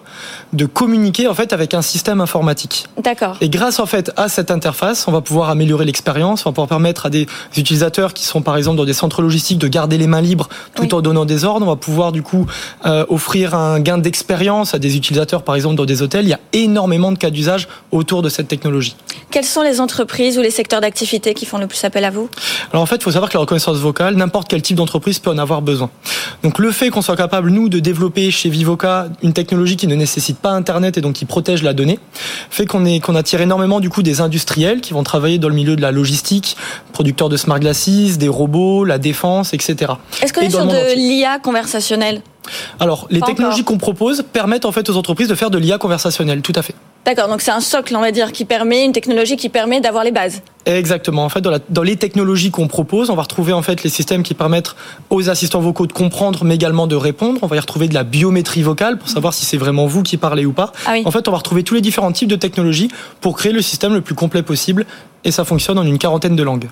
de 0.53 0.67
communiquer 0.67 1.29
en 1.29 1.35
fait 1.35 1.53
avec 1.53 1.75
un 1.75 1.83
système 1.83 2.21
informatique. 2.21 2.87
D'accord. 3.03 3.37
Et 3.41 3.49
grâce 3.49 3.81
en 3.81 3.87
fait 3.87 4.13
à 4.17 4.29
cette 4.29 4.51
interface, 4.51 5.09
on 5.09 5.13
va 5.13 5.21
pouvoir 5.21 5.51
améliorer 5.51 5.85
l'expérience, 5.85 6.47
on 6.47 6.51
va 6.51 6.53
pouvoir 6.53 6.69
permettre 6.69 7.07
à 7.07 7.11
des 7.11 7.27
utilisateurs 7.57 8.15
qui 8.15 8.25
sont 8.25 8.43
par 8.43 8.57
exemple 8.57 8.77
dans 8.77 8.85
des 8.85 8.93
centres 8.93 9.23
logistiques 9.23 9.59
de 9.59 9.69
garder 9.69 9.99
les 9.99 10.07
mains 10.07 10.21
libres 10.21 10.49
tout 10.75 10.95
en 10.95 11.01
donnant 11.01 11.25
des 11.25 11.45
ordres. 11.45 11.67
On 11.67 11.71
va 11.71 11.77
pouvoir 11.77 12.13
du 12.13 12.23
coup 12.23 12.47
euh, 12.87 13.05
offrir 13.09 13.55
un 13.55 13.81
gain 13.81 13.99
d'expérience 13.99 14.75
à 14.75 14.79
des 14.79 14.97
utilisateurs 14.97 15.43
par 15.43 15.57
exemple 15.57 15.77
dans 15.77 15.85
des 15.85 16.03
hôtels. 16.03 16.25
Il 16.25 16.31
y 16.31 16.35
a 16.35 16.41
énormément 16.53 17.13
de 17.13 17.19
cas 17.19 17.31
d'usage 17.31 17.69
autour 17.91 18.23
de 18.23 18.29
cette 18.29 18.49
technologie. 18.49 18.97
Quelles 19.31 19.45
sont 19.45 19.63
les 19.63 19.81
entreprises 19.81 20.39
ou 20.39 20.43
les 20.43 20.51
secteurs 20.51 20.81
d'activité 20.81 21.35
qui 21.35 21.45
font 21.45 21.59
le 21.59 21.67
plus 21.67 21.85
appel 21.85 22.05
à 22.05 22.11
vous? 22.11 22.31
Alors 22.73 22.83
en 22.83 22.87
fait, 22.87 22.97
il 22.97 23.03
faut 23.03 23.11
savoir 23.11 23.31
que 23.31 23.37
la 23.37 23.41
reconnaissance 23.41 23.77
vocale, 23.77 24.15
n'importe 24.15 24.49
quel 24.49 24.63
type 24.63 24.77
d'entreprise 24.77 25.19
peut 25.19 25.31
en 25.31 25.39
avoir 25.39 25.61
besoin. 25.61 25.91
Donc 26.43 26.59
le 26.59 26.73
fait 26.73 26.89
qu'on 26.91 27.03
soit 27.03 27.17
capable, 27.17 27.51
nous, 27.51 27.69
de 27.69 27.79
développer 27.79 28.31
chez 28.31 28.49
Vivoca 28.49 29.09
une 29.23 29.33
technologie 29.33 29.77
qui 29.77 29.87
ne 29.87 29.95
nécessite 29.95 30.39
pas 30.39 30.51
Internet 30.51 30.97
et 30.97 31.01
donc 31.01 31.15
qui 31.15 31.25
protège 31.25 31.63
la 31.63 31.75
donnée, 31.75 31.99
fait 32.51 32.65
qu'on 32.65 32.85
est 32.85 33.01
qu'on 33.01 33.15
attire 33.15 33.41
énormément 33.41 33.81
du 33.81 33.91
coup 33.91 34.03
des 34.03 34.21
industriels 34.21 34.81
qui 34.81 34.95
vont 34.95 35.03
travailler 35.03 35.39
dans 35.39 35.49
le 35.49 35.55
milieu 35.55 35.77
de 35.77 35.83
la 35.83 35.93
logistique, 35.93 36.57
producteurs 36.93 37.29
de 37.29 37.37
smart 37.37 37.61
glasses, 37.61 38.19
des 38.19 38.29
robots, 38.29 38.85
la 38.85 38.99
défense, 38.99 39.53
etc. 39.53 39.93
Est-ce 40.23 40.33
qu'on 40.33 40.41
est 40.41 40.51
sur 40.51 40.67
de 40.67 40.95
l'IA 40.95 41.39
conversationnelle? 41.39 42.23
Alors, 42.81 43.07
les 43.11 43.21
technologies 43.21 43.65
qu'on 43.65 43.79
propose 43.79 44.25
permettent 44.33 44.65
en 44.65 44.73
fait 44.73 44.89
aux 44.91 44.97
entreprises 44.97 45.29
de 45.29 45.35
faire 45.35 45.51
de 45.51 45.59
l'IA 45.59 45.79
conversationnelle, 45.79 46.43
tout 46.43 46.53
à 46.55 46.63
fait. 46.63 46.75
D'accord, 47.05 47.29
donc 47.29 47.41
c'est 47.41 47.51
un 47.51 47.61
socle, 47.61 47.97
on 47.97 48.01
va 48.01 48.13
dire, 48.13 48.33
qui 48.33 48.45
permet, 48.45 48.85
une 48.85 48.93
technologie 48.93 49.37
qui 49.37 49.49
permet 49.49 49.81
d'avoir 49.81 50.05
les 50.05 50.11
bases. 50.11 50.43
Exactement. 50.67 51.25
En 51.25 51.31
fait, 51.31 51.41
dans, 51.41 51.51
la, 51.51 51.59
dans 51.71 51.83
les 51.83 51.97
technologies 51.97 52.51
qu'on 52.51 52.69
propose, 52.69 53.09
on 53.09 53.15
va 53.15 53.23
retrouver 53.23 53.55
en 53.55 53.63
fait 53.63 53.83
les 53.83 53.89
systèmes 53.89 54.23
qui 54.23 54.35
permettent 54.35 54.75
aux 55.09 55.31
assistants 55.31 55.61
vocaux 55.61 55.87
de 55.87 55.93
comprendre, 55.95 56.45
mais 56.45 56.57
également 56.57 56.87
de 56.87 56.97
répondre. 56.97 57.39
On 57.41 57.47
va 57.47 57.57
y 57.57 57.61
retrouver 57.61 57.89
de 57.89 57.95
la 57.95 58.05
biométrie 58.05 58.61
vocale 58.61 58.99
pour 58.99 59.09
savoir 59.09 59.33
si 59.33 59.47
c'est 59.47 59.57
vraiment 59.57 59.87
vous 59.87 60.03
qui 60.03 60.19
parlez 60.19 60.45
ou 60.45 60.53
pas. 60.53 60.73
Ah 60.85 60.97
en 61.03 61.11
fait, 61.11 61.27
on 61.29 61.31
va 61.31 61.39
retrouver 61.39 61.63
tous 61.63 61.75
les 61.75 61.81
différents 61.81 62.13
types 62.13 62.29
de 62.29 62.37
technologies 62.37 62.91
pour 63.23 63.39
créer 63.39 63.53
le 63.53 63.63
système 63.63 63.95
le 63.95 64.03
plus 64.03 64.15
complet 64.15 64.43
possible 64.43 64.85
et 65.25 65.31
ça 65.31 65.45
fonctionne 65.45 65.79
en 65.79 65.85
une 65.85 65.99
quarantaine 65.99 66.37
de 66.37 66.43
langues. 66.43 66.69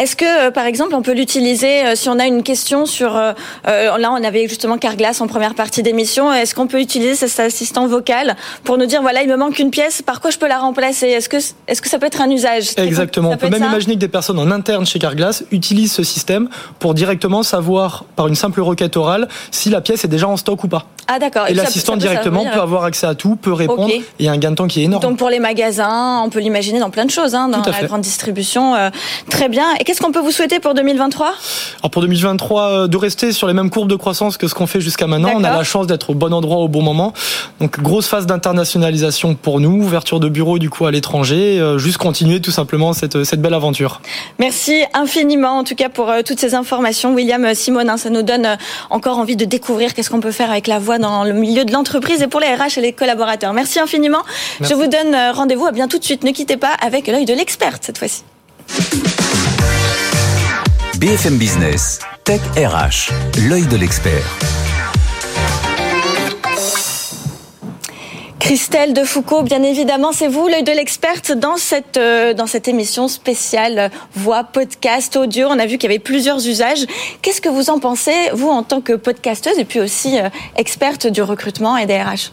Est-ce 0.00 0.14
que, 0.14 0.48
euh, 0.48 0.50
par 0.50 0.66
exemple, 0.66 0.94
on 0.94 1.02
peut 1.02 1.12
l'utiliser 1.12 1.84
euh, 1.84 1.94
si 1.96 2.08
on 2.08 2.18
a 2.18 2.26
une 2.26 2.42
question 2.42 2.86
sur... 2.86 3.16
Euh, 3.16 3.32
là, 3.64 4.12
on 4.12 4.22
avait 4.22 4.46
justement 4.48 4.78
Carglass 4.78 5.20
en 5.20 5.26
première 5.26 5.54
partie 5.54 5.82
d'émission. 5.82 6.32
Est-ce 6.32 6.54
qu'on 6.54 6.66
peut 6.66 6.80
utiliser 6.80 7.14
cet 7.14 7.40
assistant 7.40 7.86
vocal 7.86 8.36
pour 8.64 8.78
nous 8.78 8.86
dire, 8.86 9.02
voilà, 9.02 9.22
il 9.22 9.28
me 9.28 9.36
manque 9.36 9.58
une 9.58 9.70
pièce, 9.70 10.02
par 10.02 10.20
quoi 10.20 10.30
je 10.30 10.38
peux 10.38 10.48
la 10.48 10.58
remplacer? 10.58 11.08
Est-ce 11.08 11.28
que, 11.28 11.38
est-ce 11.66 11.82
que 11.82 11.88
ça 11.88 11.98
peut 11.98 12.06
être 12.06 12.20
un 12.20 12.30
usage? 12.30 12.70
Exactement. 12.76 13.30
On 13.30 13.36
peut, 13.36 13.48
même 13.48 13.64
imaginer 13.64 13.94
que 13.94 14.00
des 14.00 14.08
personnes 14.08 14.38
en 14.38 14.50
interne 14.50 14.86
chez 14.86 14.98
Carglass 14.98 15.44
utilisent 15.50 15.92
ce 15.92 16.04
système 16.04 16.48
pour 16.78 16.94
directement 16.94 17.42
savoir, 17.42 18.04
par 18.14 18.28
une 18.28 18.36
simple 18.36 18.60
requête 18.60 18.96
orale, 18.96 19.28
si 19.50 19.68
la 19.70 19.80
pièce 19.80 20.04
est 20.04 20.08
déjà 20.08 20.28
en 20.28 20.36
stock 20.36 20.62
ou 20.62 20.68
pas. 20.68 20.86
Ah 21.10 21.18
d'accord. 21.18 21.46
Et, 21.48 21.54
l'assistant 21.54 21.96
directement 21.96 22.44
peut 22.44 22.60
avoir 22.60 22.84
accès 22.84 23.06
à 23.06 23.14
tout, 23.14 23.36
peut 23.36 23.52
répondre. 23.52 23.88
Il 24.18 24.26
y 24.26 24.28
a 24.28 24.32
un 24.32 24.36
gain 24.36 24.50
de 24.50 24.56
temps 24.56 24.68
qui 24.68 24.82
est 24.82 24.84
énorme. 24.84 25.02
Donc 25.02 25.16
pour 25.16 25.30
les 25.30 25.40
magasins, 25.40 26.22
on 26.22 26.28
peut 26.28 26.40
l'imaginer 26.40 26.80
dans 26.80 26.90
plein 26.90 27.06
de 27.06 27.10
choses, 27.10 27.34
hein, 27.34 27.48
dans 27.48 27.62
la 27.62 27.82
grande 27.84 28.02
distribution. 28.02 28.74
Euh, 28.74 28.90
très 29.30 29.48
bien. 29.48 29.66
Et 29.80 29.84
qu'est-ce 29.88 30.02
qu'on 30.02 30.12
peut 30.12 30.20
vous 30.20 30.32
souhaiter 30.32 30.60
pour 30.60 30.74
2023 30.74 31.28
Alors 31.78 31.90
pour 31.90 32.02
2023, 32.02 32.62
euh, 32.62 32.86
de 32.88 32.96
rester 32.98 33.32
sur 33.32 33.46
les 33.46 33.54
mêmes 33.54 33.70
courbes 33.70 33.88
de 33.88 33.96
croissance 33.96 34.36
que 34.36 34.46
ce 34.46 34.52
qu'on 34.52 34.66
fait 34.66 34.82
jusqu'à 34.82 35.06
maintenant. 35.06 35.32
On 35.34 35.42
a 35.42 35.50
la 35.50 35.64
chance 35.64 35.86
d'être 35.86 36.10
au 36.10 36.14
bon 36.14 36.34
endroit 36.34 36.58
au 36.58 36.68
bon 36.68 36.82
moment. 36.82 37.14
Donc 37.58 37.80
grosse 37.80 38.06
phase 38.06 38.26
d'internationalisation 38.26 39.34
pour 39.34 39.60
nous, 39.60 39.82
ouverture 39.82 40.20
de 40.20 40.28
bureaux 40.28 40.58
du 40.58 40.68
coup 40.68 40.84
à 40.84 40.90
l'étranger, 40.90 41.58
euh, 41.58 41.78
juste 41.78 41.96
continuer 41.96 42.42
tout 42.42 42.50
simplement 42.50 42.92
cette, 42.92 43.24
cette 43.24 43.40
belle 43.40 43.54
aventure. 43.54 44.02
Merci 44.38 44.84
infiniment 44.92 45.56
en 45.56 45.64
tout 45.64 45.74
cas 45.74 45.88
pour 45.88 46.12
toutes 46.26 46.38
ces 46.38 46.54
informations, 46.54 47.14
William 47.14 47.54
Simonin. 47.54 47.96
Ça 47.96 48.10
nous 48.10 48.22
donne 48.22 48.58
encore 48.90 49.16
envie 49.16 49.36
de 49.36 49.46
découvrir 49.46 49.94
qu'est-ce 49.94 50.10
qu'on 50.10 50.20
peut 50.20 50.32
faire 50.32 50.50
avec 50.50 50.66
la 50.66 50.78
voix 50.78 50.98
dans 50.98 51.24
le 51.24 51.32
milieu 51.32 51.64
de 51.64 51.72
l'entreprise 51.72 52.20
et 52.20 52.26
pour 52.26 52.40
les 52.40 52.48
RH 52.48 52.76
et 52.76 52.82
les 52.82 52.92
collaborateurs. 52.92 53.54
Merci 53.54 53.80
infiniment. 53.80 54.22
Je 54.60 54.74
vous 54.74 54.86
donne 54.86 55.16
rendez-vous 55.32 55.64
à 55.64 55.72
bien 55.72 55.88
tout 55.88 55.98
de 55.98 56.04
suite. 56.04 56.24
Ne 56.24 56.32
quittez 56.32 56.58
pas 56.58 56.74
avec 56.84 57.06
l'œil 57.06 57.24
de 57.24 57.32
l'experte 57.32 57.84
cette 57.84 57.96
fois-ci. 57.96 58.22
BFM 60.98 61.38
Business, 61.38 62.00
Tech 62.24 62.40
RH, 62.56 63.12
l'œil 63.48 63.66
de 63.66 63.76
l'expert. 63.76 64.77
Christelle 68.40 68.94
de 68.94 69.02
Foucault, 69.04 69.42
bien 69.42 69.62
évidemment, 69.62 70.12
c'est 70.12 70.28
vous 70.28 70.46
l'œil 70.46 70.62
de 70.62 70.72
l'experte 70.72 71.32
dans 71.32 71.56
cette 71.56 71.96
euh, 71.96 72.34
dans 72.34 72.46
cette 72.46 72.68
émission 72.68 73.08
spéciale 73.08 73.90
voix 74.14 74.44
podcast 74.44 75.16
audio. 75.16 75.48
On 75.50 75.58
a 75.58 75.66
vu 75.66 75.76
qu'il 75.76 75.90
y 75.90 75.92
avait 75.92 75.98
plusieurs 75.98 76.46
usages. 76.46 76.86
Qu'est-ce 77.20 77.40
que 77.40 77.48
vous 77.48 77.68
en 77.68 77.78
pensez 77.78 78.14
vous 78.32 78.48
en 78.48 78.62
tant 78.62 78.80
que 78.80 78.92
podcasteuse 78.94 79.58
et 79.58 79.64
puis 79.64 79.80
aussi 79.80 80.18
euh, 80.18 80.28
experte 80.56 81.06
du 81.08 81.20
recrutement 81.20 81.76
et 81.76 81.86
des 81.86 82.00
RH 82.00 82.30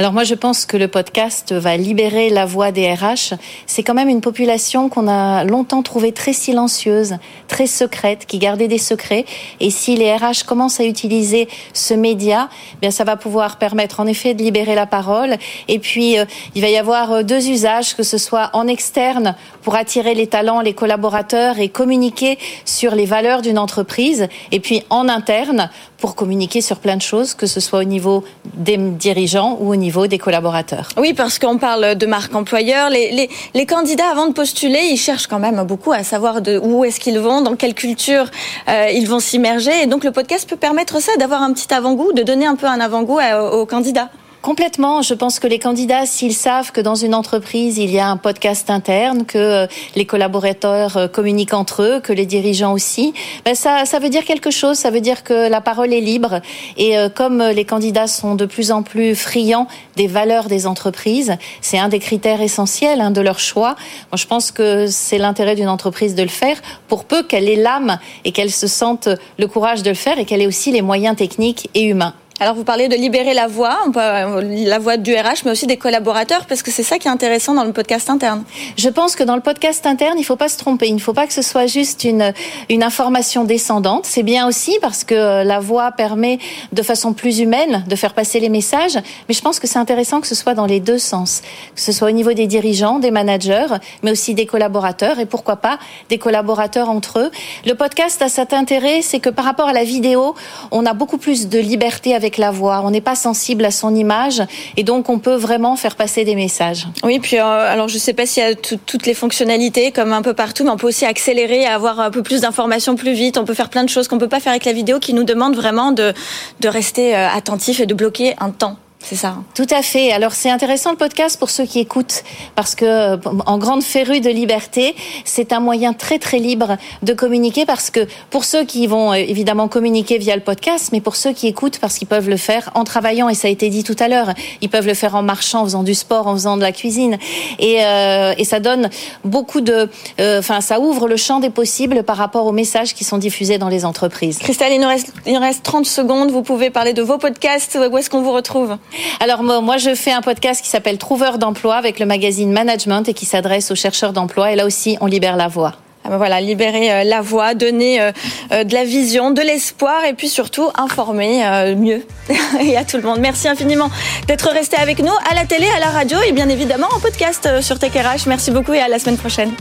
alors 0.00 0.12
moi, 0.12 0.22
je 0.22 0.36
pense 0.36 0.64
que 0.64 0.76
le 0.76 0.86
podcast 0.86 1.52
va 1.52 1.76
libérer 1.76 2.30
la 2.30 2.46
voix 2.46 2.70
des 2.70 2.94
RH. 2.94 3.34
C'est 3.66 3.82
quand 3.82 3.94
même 3.94 4.08
une 4.08 4.20
population 4.20 4.88
qu'on 4.88 5.08
a 5.08 5.42
longtemps 5.42 5.82
trouvée 5.82 6.12
très 6.12 6.32
silencieuse, 6.32 7.16
très 7.48 7.66
secrète, 7.66 8.24
qui 8.24 8.38
gardait 8.38 8.68
des 8.68 8.78
secrets. 8.78 9.24
Et 9.58 9.70
si 9.70 9.96
les 9.96 10.14
RH 10.14 10.44
commencent 10.46 10.78
à 10.78 10.84
utiliser 10.84 11.48
ce 11.72 11.94
média, 11.94 12.48
eh 12.74 12.76
bien 12.80 12.92
ça 12.92 13.02
va 13.02 13.16
pouvoir 13.16 13.58
permettre 13.58 13.98
en 13.98 14.06
effet 14.06 14.34
de 14.34 14.42
libérer 14.44 14.76
la 14.76 14.86
parole. 14.86 15.36
Et 15.68 15.78
puis 15.78 16.18
euh, 16.18 16.24
il 16.54 16.62
va 16.62 16.68
y 16.68 16.76
avoir 16.76 17.12
euh, 17.12 17.22
deux 17.22 17.48
usages, 17.48 17.96
que 17.96 18.02
ce 18.02 18.18
soit 18.18 18.50
en 18.52 18.66
externe 18.66 19.34
pour 19.62 19.74
attirer 19.74 20.14
les 20.14 20.26
talents, 20.26 20.60
les 20.60 20.74
collaborateurs 20.74 21.58
et 21.58 21.68
communiquer 21.68 22.38
sur 22.64 22.94
les 22.94 23.04
valeurs 23.04 23.42
d'une 23.42 23.58
entreprise, 23.58 24.28
et 24.52 24.60
puis 24.60 24.82
en 24.90 25.08
interne 25.08 25.70
pour 25.98 26.14
communiquer 26.14 26.60
sur 26.60 26.78
plein 26.78 26.96
de 26.96 27.02
choses, 27.02 27.34
que 27.34 27.46
ce 27.46 27.60
soit 27.60 27.80
au 27.80 27.84
niveau 27.84 28.24
des 28.54 28.76
dirigeants 28.76 29.58
ou 29.60 29.70
au 29.70 29.76
niveau 29.76 30.06
des 30.06 30.18
collaborateurs. 30.18 30.88
Oui, 30.96 31.12
parce 31.12 31.38
qu'on 31.38 31.58
parle 31.58 31.96
de 31.96 32.06
marque 32.06 32.34
employeur. 32.34 32.88
Les, 32.88 33.66
candidats, 33.66 34.08
avant 34.10 34.26
de 34.26 34.32
postuler, 34.32 34.80
ils 34.90 34.96
cherchent 34.96 35.26
quand 35.26 35.40
même 35.40 35.62
beaucoup 35.64 35.92
à 35.92 36.04
savoir 36.04 36.40
où 36.62 36.84
est-ce 36.84 37.00
qu'ils 37.00 37.18
vont, 37.18 37.42
dans 37.42 37.56
quelle 37.56 37.74
culture 37.74 38.26
euh, 38.68 38.90
ils 38.94 39.08
vont 39.08 39.20
s'immerger. 39.20 39.82
Et 39.82 39.86
donc 39.86 40.04
le 40.04 40.12
podcast 40.12 40.48
peut 40.48 40.56
permettre 40.56 41.02
ça, 41.02 41.12
d'avoir 41.18 41.42
un 41.42 41.52
petit 41.52 41.72
avant-goût, 41.74 42.12
de 42.12 42.22
donner 42.22 42.46
un 42.46 42.56
peu 42.56 42.66
un 42.66 42.80
avant-goût 42.80 43.18
aux 43.52 43.66
candidats. 43.66 44.08
Complètement. 44.40 45.02
Je 45.02 45.14
pense 45.14 45.40
que 45.40 45.48
les 45.48 45.58
candidats, 45.58 46.06
s'ils 46.06 46.34
savent 46.34 46.70
que 46.70 46.80
dans 46.80 46.94
une 46.94 47.12
entreprise, 47.12 47.76
il 47.78 47.90
y 47.90 47.98
a 47.98 48.08
un 48.08 48.16
podcast 48.16 48.70
interne, 48.70 49.26
que 49.26 49.36
euh, 49.36 49.66
les 49.96 50.04
collaborateurs 50.04 50.96
euh, 50.96 51.08
communiquent 51.08 51.54
entre 51.54 51.82
eux, 51.82 52.00
que 52.00 52.12
les 52.12 52.24
dirigeants 52.24 52.72
aussi, 52.72 53.14
ben 53.44 53.56
ça, 53.56 53.84
ça 53.84 53.98
veut 53.98 54.10
dire 54.10 54.24
quelque 54.24 54.52
chose. 54.52 54.78
Ça 54.78 54.90
veut 54.90 55.00
dire 55.00 55.24
que 55.24 55.48
la 55.48 55.60
parole 55.60 55.92
est 55.92 56.00
libre. 56.00 56.40
Et 56.76 56.96
euh, 56.96 57.08
comme 57.08 57.42
les 57.42 57.64
candidats 57.64 58.06
sont 58.06 58.36
de 58.36 58.46
plus 58.46 58.70
en 58.70 58.84
plus 58.84 59.16
friands 59.16 59.66
des 59.96 60.06
valeurs 60.06 60.46
des 60.46 60.68
entreprises, 60.68 61.36
c'est 61.60 61.78
un 61.78 61.88
des 61.88 61.98
critères 61.98 62.40
essentiels 62.40 63.00
hein, 63.00 63.10
de 63.10 63.20
leur 63.20 63.40
choix. 63.40 63.74
Je 64.14 64.26
pense 64.26 64.52
que 64.52 64.86
c'est 64.86 65.18
l'intérêt 65.18 65.56
d'une 65.56 65.68
entreprise 65.68 66.14
de 66.14 66.22
le 66.22 66.28
faire, 66.28 66.62
pour 66.86 67.06
peu 67.06 67.24
qu'elle 67.24 67.48
ait 67.48 67.56
l'âme 67.56 67.98
et 68.24 68.30
qu'elle 68.30 68.52
se 68.52 68.68
sente 68.68 69.08
le 69.36 69.46
courage 69.48 69.82
de 69.82 69.90
le 69.90 69.96
faire 69.96 70.20
et 70.20 70.24
qu'elle 70.24 70.42
ait 70.42 70.46
aussi 70.46 70.70
les 70.70 70.82
moyens 70.82 71.16
techniques 71.16 71.68
et 71.74 71.82
humains. 71.82 72.14
Alors 72.40 72.54
vous 72.54 72.62
parlez 72.62 72.86
de 72.86 72.94
libérer 72.94 73.34
la 73.34 73.48
voix, 73.48 73.76
la 73.96 74.78
voix 74.78 74.96
du 74.96 75.12
RH, 75.12 75.42
mais 75.44 75.50
aussi 75.50 75.66
des 75.66 75.76
collaborateurs, 75.76 76.46
parce 76.46 76.62
que 76.62 76.70
c'est 76.70 76.84
ça 76.84 76.98
qui 76.98 77.08
est 77.08 77.10
intéressant 77.10 77.52
dans 77.52 77.64
le 77.64 77.72
podcast 77.72 78.08
interne. 78.10 78.44
Je 78.76 78.88
pense 78.88 79.16
que 79.16 79.24
dans 79.24 79.34
le 79.34 79.42
podcast 79.42 79.84
interne, 79.86 80.14
il 80.14 80.20
ne 80.20 80.24
faut 80.24 80.36
pas 80.36 80.48
se 80.48 80.56
tromper. 80.56 80.86
Il 80.86 80.94
ne 80.94 81.00
faut 81.00 81.12
pas 81.12 81.26
que 81.26 81.32
ce 81.32 81.42
soit 81.42 81.66
juste 81.66 82.04
une, 82.04 82.32
une 82.68 82.84
information 82.84 83.42
descendante. 83.42 84.06
C'est 84.06 84.22
bien 84.22 84.46
aussi 84.46 84.78
parce 84.80 85.02
que 85.02 85.16
euh, 85.16 85.42
la 85.42 85.58
voix 85.58 85.90
permet 85.90 86.38
de 86.72 86.82
façon 86.82 87.12
plus 87.12 87.40
humaine 87.40 87.82
de 87.88 87.96
faire 87.96 88.14
passer 88.14 88.38
les 88.38 88.50
messages. 88.50 89.00
Mais 89.28 89.34
je 89.34 89.42
pense 89.42 89.58
que 89.58 89.66
c'est 89.66 89.80
intéressant 89.80 90.20
que 90.20 90.28
ce 90.28 90.36
soit 90.36 90.54
dans 90.54 90.66
les 90.66 90.78
deux 90.78 90.98
sens. 90.98 91.42
Que 91.74 91.80
ce 91.80 91.90
soit 91.90 92.06
au 92.06 92.12
niveau 92.12 92.34
des 92.34 92.46
dirigeants, 92.46 93.00
des 93.00 93.10
managers, 93.10 93.66
mais 94.04 94.12
aussi 94.12 94.34
des 94.34 94.46
collaborateurs 94.46 95.18
et 95.18 95.26
pourquoi 95.26 95.56
pas 95.56 95.80
des 96.08 96.18
collaborateurs 96.18 96.88
entre 96.88 97.18
eux. 97.18 97.30
Le 97.66 97.74
podcast 97.74 98.22
a 98.22 98.28
cet 98.28 98.52
intérêt, 98.52 99.02
c'est 99.02 99.18
que 99.18 99.28
par 99.28 99.44
rapport 99.44 99.66
à 99.66 99.72
la 99.72 99.82
vidéo, 99.82 100.36
on 100.70 100.86
a 100.86 100.92
beaucoup 100.92 101.18
plus 101.18 101.48
de 101.48 101.58
liberté 101.58 102.14
avec 102.14 102.27
la 102.36 102.50
voix. 102.50 102.82
On 102.84 102.90
n'est 102.90 103.00
pas 103.00 103.14
sensible 103.14 103.64
à 103.64 103.70
son 103.70 103.94
image 103.94 104.42
et 104.76 104.82
donc 104.82 105.08
on 105.08 105.18
peut 105.18 105.34
vraiment 105.34 105.76
faire 105.76 105.96
passer 105.96 106.24
des 106.24 106.34
messages. 106.34 106.86
Oui, 107.02 107.18
puis 107.20 107.38
euh, 107.38 107.42
alors 107.44 107.88
je 107.88 107.94
ne 107.94 108.00
sais 108.00 108.12
pas 108.12 108.26
s'il 108.26 108.42
y 108.42 108.46
a 108.46 108.54
toutes 108.54 109.06
les 109.06 109.14
fonctionnalités 109.14 109.92
comme 109.92 110.12
un 110.12 110.22
peu 110.22 110.34
partout, 110.34 110.64
mais 110.64 110.70
on 110.70 110.76
peut 110.76 110.88
aussi 110.88 111.06
accélérer, 111.06 111.64
avoir 111.64 112.00
un 112.00 112.10
peu 112.10 112.22
plus 112.22 112.42
d'informations 112.42 112.96
plus 112.96 113.12
vite. 113.12 113.38
On 113.38 113.44
peut 113.44 113.54
faire 113.54 113.70
plein 113.70 113.84
de 113.84 113.88
choses 113.88 114.08
qu'on 114.08 114.18
peut 114.18 114.28
pas 114.28 114.40
faire 114.40 114.52
avec 114.52 114.64
la 114.64 114.72
vidéo, 114.72 114.98
qui 114.98 115.14
nous 115.14 115.24
demande 115.24 115.56
vraiment 115.56 115.92
de 115.92 116.12
de 116.60 116.68
rester 116.68 117.16
euh, 117.16 117.28
attentif 117.28 117.80
et 117.80 117.86
de 117.86 117.94
bloquer 117.94 118.34
un 118.38 118.50
temps. 118.50 118.76
C'est 119.00 119.16
ça. 119.16 119.36
Tout 119.54 119.66
à 119.70 119.80
fait. 119.80 120.12
Alors 120.12 120.32
c'est 120.32 120.50
intéressant 120.50 120.90
le 120.90 120.96
podcast 120.96 121.38
pour 121.38 121.50
ceux 121.50 121.64
qui 121.64 121.78
écoutent 121.78 122.24
parce 122.56 122.74
que 122.74 123.18
en 123.46 123.58
grande 123.58 123.82
férue 123.82 124.20
de 124.20 124.28
liberté, 124.28 124.94
c'est 125.24 125.52
un 125.52 125.60
moyen 125.60 125.92
très 125.92 126.18
très 126.18 126.38
libre 126.38 126.76
de 127.02 127.12
communiquer 127.14 127.64
parce 127.64 127.90
que 127.90 128.06
pour 128.30 128.44
ceux 128.44 128.64
qui 128.64 128.86
vont 128.86 129.12
euh, 129.12 129.16
évidemment 129.16 129.68
communiquer 129.68 130.18
via 130.18 130.34
le 130.34 130.42
podcast, 130.42 130.90
mais 130.92 131.00
pour 131.00 131.16
ceux 131.16 131.32
qui 131.32 131.46
écoutent 131.46 131.78
parce 131.78 131.96
qu'ils 131.96 132.08
peuvent 132.08 132.28
le 132.28 132.36
faire 132.36 132.70
en 132.74 132.84
travaillant 132.84 133.28
et 133.28 133.34
ça 133.34 133.48
a 133.48 133.50
été 133.50 133.70
dit 133.70 133.84
tout 133.84 133.96
à 133.98 134.08
l'heure, 134.08 134.34
ils 134.60 134.68
peuvent 134.68 134.86
le 134.86 134.94
faire 134.94 135.14
en 135.14 135.22
marchant, 135.22 135.60
en 135.60 135.64
faisant 135.64 135.84
du 135.84 135.94
sport, 135.94 136.26
en 136.26 136.34
faisant 136.34 136.56
de 136.56 136.62
la 136.62 136.72
cuisine 136.72 137.18
et, 137.58 137.84
euh, 137.84 138.34
et 138.36 138.44
ça 138.44 138.60
donne 138.60 138.90
beaucoup 139.24 139.60
de, 139.60 139.88
euh, 140.20 140.40
enfin 140.40 140.60
ça 140.60 140.80
ouvre 140.80 141.08
le 141.08 141.16
champ 141.16 141.40
des 141.40 141.50
possibles 141.50 142.02
par 142.02 142.16
rapport 142.16 142.46
aux 142.46 142.52
messages 142.52 142.94
qui 142.94 143.04
sont 143.04 143.18
diffusés 143.18 143.58
dans 143.58 143.68
les 143.68 143.84
entreprises. 143.84 144.38
Christelle, 144.38 144.72
il 144.72 144.80
nous 144.80 144.88
reste, 144.88 145.12
il 145.24 145.32
nous 145.34 145.40
reste 145.40 145.62
30 145.62 145.86
secondes. 145.86 146.30
Vous 146.30 146.42
pouvez 146.42 146.70
parler 146.70 146.92
de 146.92 147.02
vos 147.02 147.18
podcasts. 147.18 147.78
Où 147.90 147.96
est-ce 147.96 148.10
qu'on 148.10 148.22
vous 148.22 148.32
retrouve? 148.32 148.76
Alors 149.20 149.42
moi, 149.42 149.76
je 149.76 149.94
fais 149.94 150.12
un 150.12 150.22
podcast 150.22 150.62
qui 150.62 150.68
s'appelle 150.68 150.98
Trouveur 150.98 151.38
d'emploi 151.38 151.76
avec 151.76 151.98
le 151.98 152.06
magazine 152.06 152.50
Management 152.50 153.08
et 153.08 153.14
qui 153.14 153.26
s'adresse 153.26 153.70
aux 153.70 153.76
chercheurs 153.76 154.12
d'emploi. 154.12 154.52
Et 154.52 154.56
là 154.56 154.66
aussi, 154.66 154.96
on 155.00 155.06
libère 155.06 155.36
la 155.36 155.48
voix. 155.48 155.74
Ah 156.04 156.10
ben 156.10 156.16
voilà, 156.16 156.40
libérer 156.40 156.90
euh, 156.90 157.04
la 157.04 157.20
voix, 157.20 157.54
donner 157.54 158.00
euh, 158.00 158.12
euh, 158.52 158.64
de 158.64 158.72
la 158.72 158.84
vision, 158.84 159.30
de 159.30 159.42
l'espoir 159.42 160.04
et 160.04 160.14
puis 160.14 160.28
surtout 160.28 160.70
informer 160.74 161.44
mieux 161.76 162.06
et 162.62 162.76
à 162.76 162.84
tout 162.84 162.96
le 162.96 163.02
monde. 163.02 163.18
Merci 163.20 163.46
infiniment 163.46 163.90
d'être 164.26 164.48
resté 164.48 164.76
avec 164.76 165.00
nous 165.00 165.12
à 165.30 165.34
la 165.34 165.44
télé, 165.44 165.66
à 165.76 165.80
la 165.80 165.90
radio 165.90 166.16
et 166.26 166.32
bien 166.32 166.48
évidemment 166.48 166.88
en 166.94 167.00
podcast 167.00 167.60
sur 167.60 167.78
Tech 167.78 167.92
RH. 167.92 168.26
Merci 168.26 168.50
beaucoup 168.50 168.72
et 168.72 168.80
à 168.80 168.88
la 168.88 168.98
semaine 168.98 169.18
prochaine. 169.18 169.52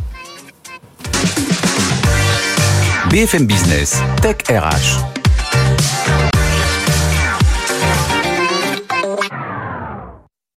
BFM 3.10 3.46
Business, 3.46 3.98
Tech 4.22 4.38
RH. 4.50 5.17